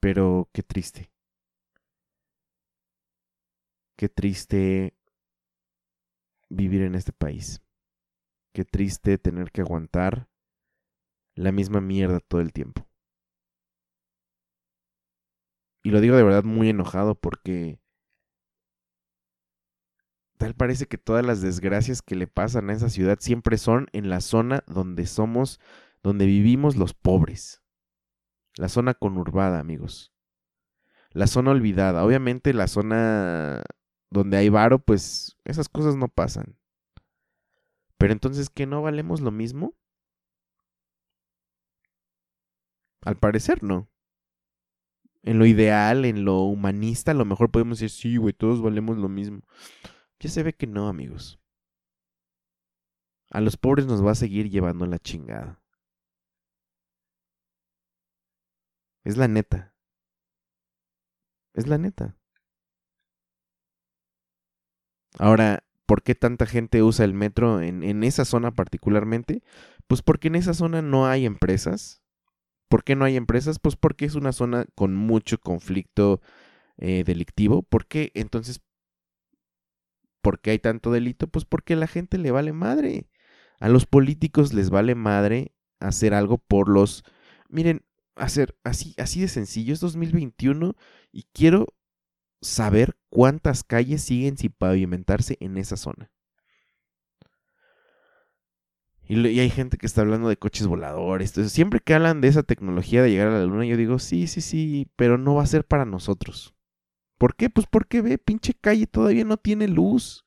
[0.00, 1.12] Pero qué triste.
[3.96, 4.96] Qué triste
[6.48, 7.62] vivir en este país.
[8.52, 10.28] Qué triste tener que aguantar
[11.34, 12.86] la misma mierda todo el tiempo.
[15.82, 17.78] Y lo digo de verdad muy enojado porque
[20.38, 24.08] tal parece que todas las desgracias que le pasan a esa ciudad siempre son en
[24.08, 25.60] la zona donde somos,
[26.02, 27.62] donde vivimos los pobres.
[28.56, 30.12] La zona conurbada, amigos.
[31.10, 32.04] La zona olvidada.
[32.04, 33.62] Obviamente la zona
[34.10, 36.56] donde hay varo, pues esas cosas no pasan.
[37.98, 39.74] Pero entonces, ¿que no valemos lo mismo?
[43.02, 43.88] Al parecer no.
[45.22, 48.98] En lo ideal, en lo humanista, a lo mejor podemos decir, sí, güey, todos valemos
[48.98, 49.40] lo mismo.
[50.24, 51.38] Ya se ve que no, amigos.
[53.30, 55.62] A los pobres nos va a seguir llevando la chingada.
[59.04, 59.74] Es la neta.
[61.52, 62.16] Es la neta.
[65.18, 69.42] Ahora, ¿Por qué tanta gente usa el metro en, esa zona particularmente?
[69.86, 72.02] Pues porque en esa zona no hay empresas.
[72.68, 73.58] ¿Por qué no hay empresas?
[73.58, 76.22] Pues porque es una zona con mucho conflicto
[76.78, 77.62] eh, delictivo.
[77.62, 78.12] ¿Por qué?
[78.14, 78.62] Entonces,
[80.24, 81.28] ¿por qué hay tanto delito?
[81.28, 83.10] Pues porque a la gente le vale madre.
[83.60, 87.04] A los políticos les vale madre hacer algo por los...
[87.50, 87.82] Miren,
[88.16, 89.74] hacer así, así de sencillo.
[89.74, 90.74] Es 2021
[91.12, 91.74] y quiero
[92.40, 96.10] saber cuántas calles siguen sin pavimentarse en esa zona.
[99.06, 101.30] Y, hay gente que está hablando de coches voladores.
[101.30, 104.26] Entonces, siempre que hablan de esa tecnología de llegar a la luna, yo digo, sí,
[104.26, 106.53] sí, sí, pero no va a ser para nosotros.
[107.24, 107.48] ¿Por qué?
[107.48, 110.26] Pues porque ve, pinche calle todavía no tiene luz.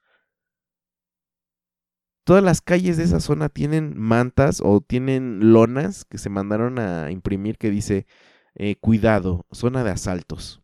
[2.23, 7.11] Todas las calles de esa zona tienen mantas o tienen lonas que se mandaron a
[7.11, 8.07] imprimir que dice,
[8.55, 10.63] eh, cuidado, zona de asaltos.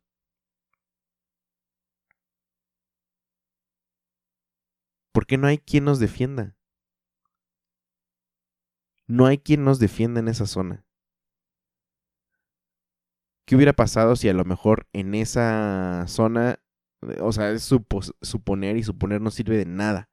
[5.12, 6.58] Porque no hay quien nos defienda.
[9.06, 10.84] No hay quien nos defienda en esa zona.
[13.46, 16.60] ¿Qué hubiera pasado si a lo mejor en esa zona,
[17.20, 17.64] o sea, es
[18.22, 20.10] suponer y suponer no sirve de nada?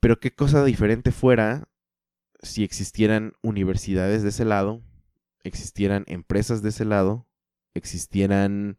[0.00, 1.68] Pero qué cosa diferente fuera
[2.42, 4.82] si existieran universidades de ese lado,
[5.42, 7.28] existieran empresas de ese lado,
[7.74, 8.78] existieran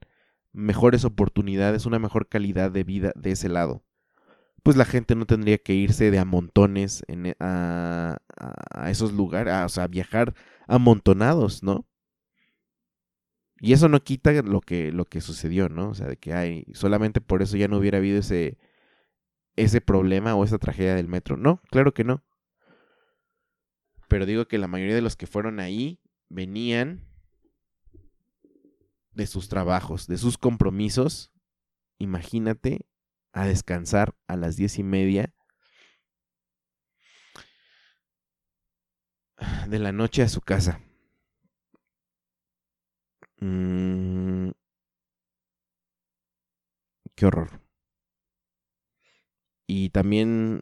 [0.51, 3.83] mejores oportunidades, una mejor calidad de vida de ese lado
[4.63, 9.53] pues la gente no tendría que irse de a montones en, a, a, esos lugares,
[9.65, 10.33] o sea, viajar
[10.67, 11.85] amontonados, ¿no?
[13.61, 15.89] Y eso no quita lo que, lo que sucedió, ¿no?
[15.89, 18.57] O sea, de que hay, solamente por eso ya no hubiera habido ese,
[19.55, 21.35] ese problema o esa tragedia del metro.
[21.35, 22.23] No, claro que no.
[24.07, 25.99] Pero digo que la mayoría de los que fueron ahí
[26.29, 27.05] venían
[29.11, 31.31] de sus trabajos, de sus compromisos.
[31.97, 32.87] Imagínate
[33.33, 35.33] a descansar a las diez y media
[39.67, 40.81] de la noche a su casa.
[43.41, 44.51] Mm.
[47.15, 47.61] Qué horror.
[49.67, 50.61] Y también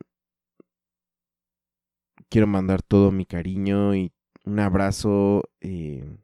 [2.29, 4.11] quiero mandar todo mi cariño y
[4.43, 6.17] un abrazo eh,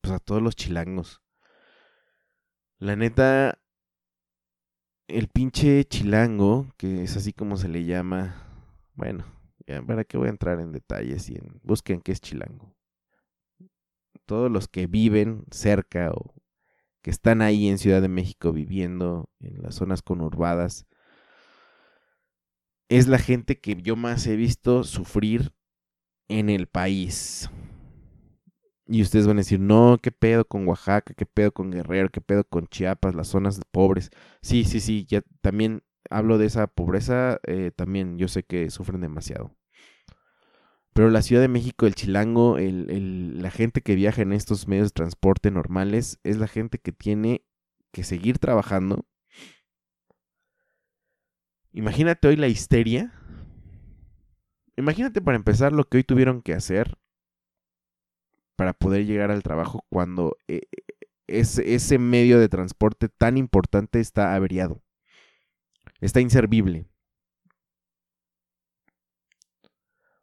[0.00, 1.22] pues a todos los chilangos.
[2.78, 3.58] La neta,
[5.08, 8.36] el pinche chilango, que es así como se le llama,
[8.94, 9.24] bueno,
[9.86, 12.77] para qué voy a entrar en detalles y en, busquen qué es chilango.
[14.28, 16.34] Todos los que viven cerca o
[17.00, 20.86] que están ahí en Ciudad de México viviendo en las zonas conurbadas,
[22.90, 25.54] es la gente que yo más he visto sufrir
[26.28, 27.48] en el país.
[28.86, 32.20] Y ustedes van a decir, no, qué pedo con Oaxaca, qué pedo con Guerrero, qué
[32.20, 34.10] pedo con Chiapas, las zonas pobres.
[34.42, 39.00] Sí, sí, sí, ya también hablo de esa pobreza, eh, también yo sé que sufren
[39.00, 39.56] demasiado.
[40.98, 44.94] Pero la Ciudad de México, el chilango, la gente que viaja en estos medios de
[44.94, 47.44] transporte normales, es la gente que tiene
[47.92, 49.06] que seguir trabajando.
[51.72, 53.12] Imagínate hoy la histeria.
[54.74, 56.98] Imagínate para empezar lo que hoy tuvieron que hacer
[58.56, 60.62] para poder llegar al trabajo cuando eh,
[61.28, 64.82] ese medio de transporte tan importante está averiado.
[66.00, 66.88] Está inservible.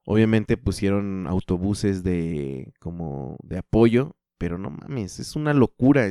[0.06, 6.10] Obviamente pusieron autobuses de como de apoyo, pero no mames, es una locura,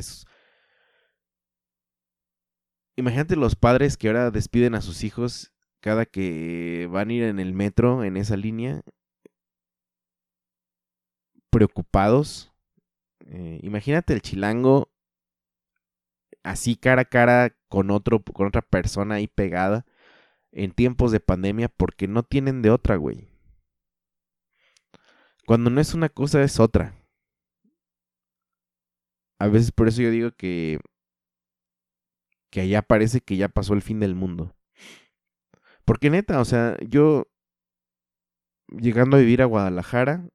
[2.96, 7.40] Imagínate los padres que ahora despiden a sus hijos cada que van a ir en
[7.40, 8.82] el metro en esa línea
[11.50, 12.52] preocupados.
[13.26, 14.90] Eh, imagínate el chilango
[16.42, 19.86] así cara a cara con otro con otra persona ahí pegada
[20.52, 23.33] en tiempos de pandemia porque no tienen de otra, güey.
[25.46, 26.94] Cuando no es una cosa es otra.
[29.38, 30.78] A veces por eso yo digo que
[32.50, 34.54] que allá parece que ya pasó el fin del mundo.
[35.84, 37.26] Porque neta, o sea, yo
[38.68, 40.28] llegando a vivir a Guadalajara,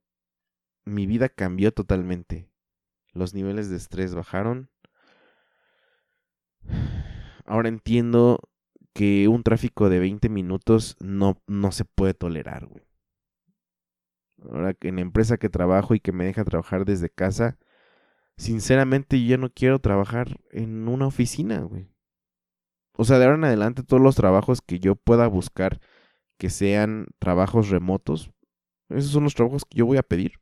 [0.84, 2.52] mi vida cambió totalmente.
[3.14, 4.70] Los niveles de estrés bajaron.
[7.46, 8.50] Ahora entiendo
[8.94, 12.89] que un tráfico de 20 minutos no, no se puede tolerar, güey.
[14.44, 17.58] Ahora en la empresa que trabajo y que me deja trabajar desde casa,
[18.38, 21.92] sinceramente yo no quiero trabajar en una oficina, güey.
[22.96, 25.80] O sea, de ahora en adelante todos los trabajos que yo pueda buscar
[26.38, 28.32] que sean trabajos remotos,
[28.90, 30.34] esos son los trabajos que yo voy a pedir.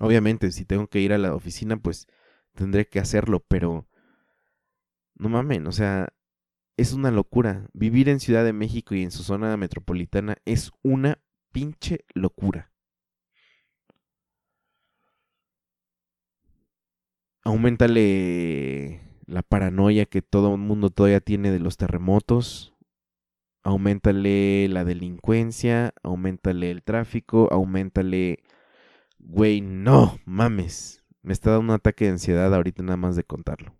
[0.00, 2.06] Obviamente, si tengo que ir a la oficina, pues
[2.54, 3.86] tendré que hacerlo, pero
[5.14, 6.08] no mamen, o sea,
[6.76, 7.68] es una locura.
[7.74, 11.20] Vivir en Ciudad de México y en su zona metropolitana es una
[11.52, 12.72] pinche locura.
[17.42, 22.74] Aumentale la paranoia que todo el mundo todavía tiene de los terremotos.
[23.62, 28.42] Aumentale la delincuencia, aumentale el tráfico, aumentale...
[29.18, 31.04] Güey, no, mames.
[31.22, 33.76] Me está dando un ataque de ansiedad ahorita nada más de contarlo.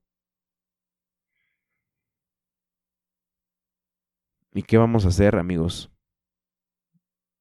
[4.52, 5.90] ¿Y qué vamos a hacer, amigos?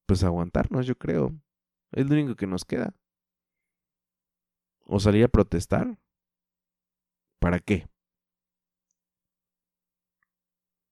[0.09, 1.39] Pues aguantarnos, yo creo.
[1.91, 2.95] Es lo único que nos queda.
[4.87, 5.99] O salir a protestar.
[7.39, 7.87] ¿Para qué?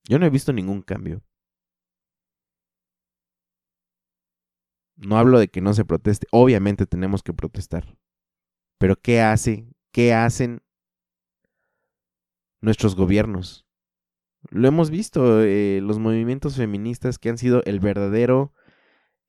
[0.08, 1.24] Yo no he visto ningún cambio.
[4.98, 6.28] No hablo de que no se proteste.
[6.32, 7.98] Obviamente tenemos que protestar.
[8.78, 9.68] Pero ¿qué hace?
[9.92, 10.62] ¿Qué hacen
[12.62, 13.66] nuestros gobiernos?
[14.52, 18.54] Lo hemos visto, eh, los movimientos feministas que han sido el verdadero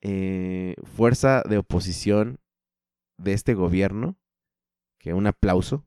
[0.00, 2.40] eh, fuerza de oposición
[3.16, 4.16] de este gobierno,
[4.98, 5.84] que un aplauso,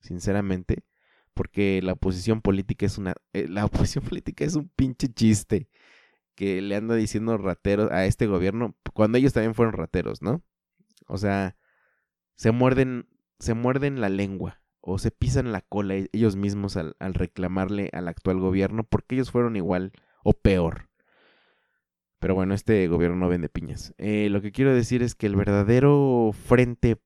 [0.00, 0.84] sinceramente,
[1.34, 5.68] porque la oposición política es una, eh, la oposición política es un pinche chiste
[6.34, 10.42] que le anda diciendo rateros a este gobierno, cuando ellos también fueron rateros, ¿no?
[11.06, 11.56] O sea,
[12.36, 14.60] se muerden, se muerden la lengua.
[14.86, 19.30] o se pisan la cola e-, ellos mismos al, reclamarle al actual gobierno porque ellos
[19.30, 19.92] fueron igual
[20.24, 20.90] o peor.
[22.24, 23.92] Pero bueno, este gobierno no vende piñas.
[23.98, 26.96] Eh, lo que quiero decir es que el verdadero frente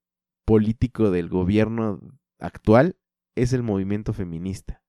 [0.45, 1.99] político del gobierno
[2.39, 2.97] actual
[3.35, 4.81] es el movimiento feminista.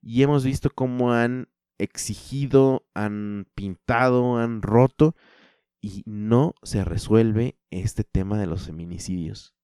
[0.00, 5.14] Y hemos visto cómo han exigido, han pintado, han roto
[5.82, 9.54] y no se resuelve este tema de los feminicidios.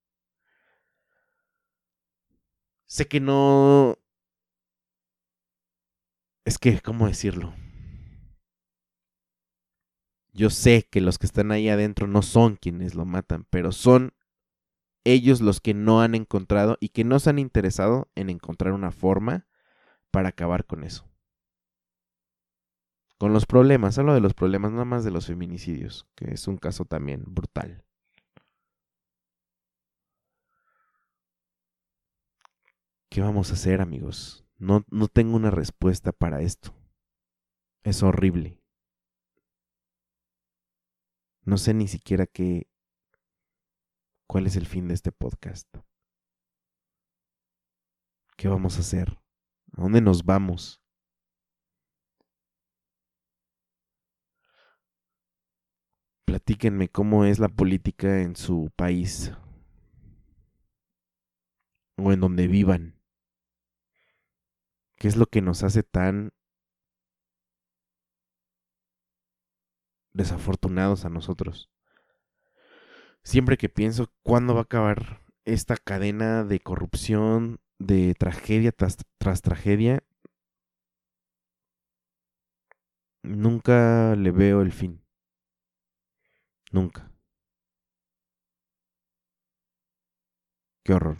[2.84, 3.96] Sé que no...
[6.44, 7.54] Es que, ¿cómo decirlo?
[10.32, 14.14] Yo sé que los que están ahí adentro no son quienes lo matan, pero son
[15.04, 18.92] ellos los que no han encontrado y que no se han interesado en encontrar una
[18.92, 19.46] forma
[20.10, 21.08] para acabar con eso.
[23.18, 26.56] Con los problemas, hablo de los problemas, nada más de los feminicidios, que es un
[26.56, 27.84] caso también brutal.
[33.10, 34.44] ¿Qué vamos a hacer, amigos?
[34.58, 36.74] No, no tengo una respuesta para esto.
[37.84, 38.61] Es horrible.
[41.44, 42.68] No sé ni siquiera qué.
[44.28, 45.68] cuál es el fin de este podcast.
[48.36, 49.18] ¿Qué vamos a hacer?
[49.72, 50.80] ¿A dónde nos vamos?
[56.24, 59.32] Platíquenme cómo es la política en su país
[61.96, 62.98] o en donde vivan.
[64.96, 66.32] ¿Qué es lo que nos hace tan
[70.12, 71.70] desafortunados a nosotros?
[73.24, 78.96] Siempre que pienso cuándo va a acabar esta cadena de corrupción, de tragedia tras,
[79.42, 80.02] tragedia,
[83.22, 85.02] nunca le veo el fin.
[86.72, 87.10] Nunca.
[90.84, 91.18] Qué horror.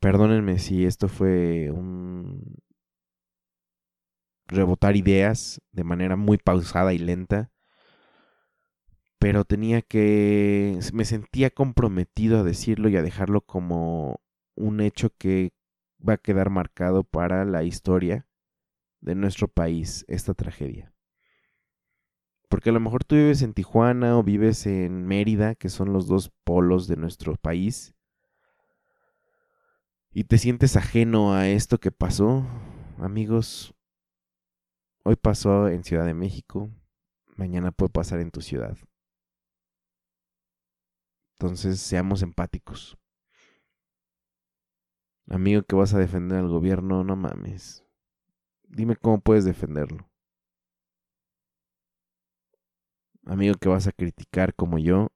[0.00, 2.56] Perdónenme si esto fue un
[4.46, 7.50] rebotar ideas de manera muy pausada y lenta,
[9.18, 14.20] pero tenía que, me sentía comprometido a decirlo y a dejarlo como
[14.54, 15.52] un hecho que
[16.06, 18.26] va a quedar marcado para la historia
[19.00, 20.92] de nuestro país, esta tragedia.
[22.48, 26.06] Porque a lo mejor tú vives en Tijuana o vives en Mérida, que son los
[26.06, 27.94] dos polos de nuestro país,
[30.12, 32.46] y te sientes ajeno a esto que pasó,
[32.98, 33.75] amigos,
[35.06, 36.68] hoy pasó en Ciudad de México,
[37.36, 38.76] mañana puede pasar en tu ciudad.
[41.38, 42.98] Entonces, seamos empáticos.
[45.28, 47.84] Amigo que vas a defender al gobierno, no mames.
[48.64, 50.10] Dime cómo puedes defenderlo.
[53.26, 55.12] Amigo que vas a criticar como yo,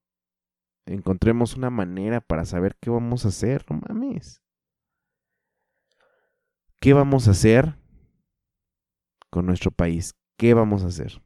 [0.87, 4.41] encontremos una manera para saber qué vamos a hacer, no mames.
[6.81, 7.80] ¿Qué vamos a hacer
[9.31, 10.15] con nuestro país?
[10.37, 11.23] ¿Qué vamos a hacer?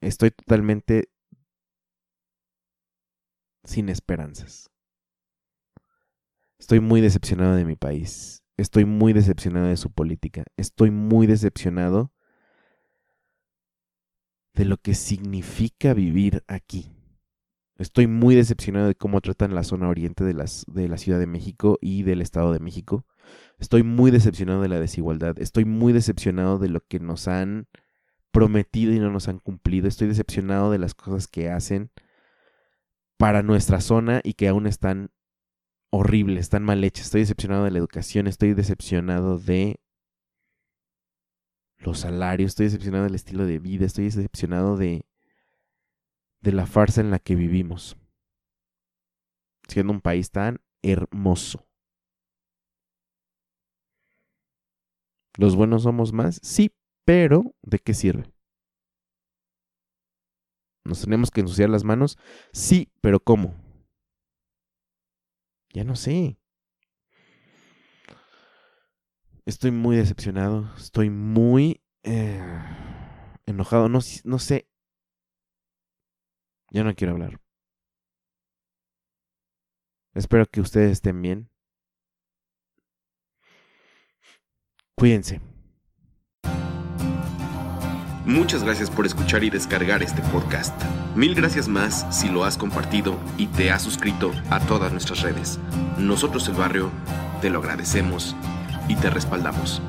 [0.00, 1.10] Estoy totalmente
[3.64, 4.70] sin esperanzas.
[6.58, 8.42] Estoy muy decepcionado de mi país.
[8.56, 10.44] Estoy muy decepcionado de su política.
[10.56, 12.12] Estoy muy decepcionado
[14.54, 16.92] de lo que significa vivir aquí.
[17.80, 21.26] Estoy muy decepcionado de cómo tratan la zona oriente de, las, de la Ciudad de
[21.26, 23.06] México y del Estado de México.
[23.58, 25.38] Estoy muy decepcionado de la desigualdad.
[25.38, 27.68] Estoy muy decepcionado de lo que nos han
[28.32, 29.88] prometido y no nos han cumplido.
[29.88, 31.90] Estoy decepcionado de las cosas que hacen
[33.16, 35.10] para nuestra zona y que aún están
[35.88, 37.06] horribles, están mal hechas.
[37.06, 38.26] Estoy decepcionado de la educación.
[38.26, 39.80] Estoy decepcionado de
[41.78, 42.50] los salarios.
[42.50, 43.86] Estoy decepcionado del estilo de vida.
[43.86, 45.06] Estoy decepcionado de
[46.40, 47.96] de la farsa en la que vivimos,
[49.68, 51.66] siendo un país tan hermoso.
[55.36, 56.40] ¿Los buenos somos más?
[56.42, 56.72] Sí,
[57.04, 58.32] pero ¿de qué sirve?
[60.84, 62.18] ¿Nos tenemos que ensuciar las manos?
[62.52, 63.54] Sí, pero ¿cómo?
[65.72, 66.36] Ya no sé.
[69.46, 72.40] Estoy muy decepcionado, estoy muy eh,
[73.46, 74.68] enojado, no, no sé,
[76.70, 77.40] ya no quiero hablar.
[80.14, 81.50] Espero que ustedes estén bien.
[84.96, 85.40] Cuídense.
[88.26, 90.74] Muchas gracias por escuchar y descargar este podcast.
[91.16, 95.58] Mil gracias más si lo has compartido y te has suscrito a todas nuestras redes.
[95.98, 96.90] Nosotros el barrio
[97.40, 98.36] te lo agradecemos
[98.88, 99.80] y te respaldamos.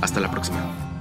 [0.00, 0.91] Hasta la próxima.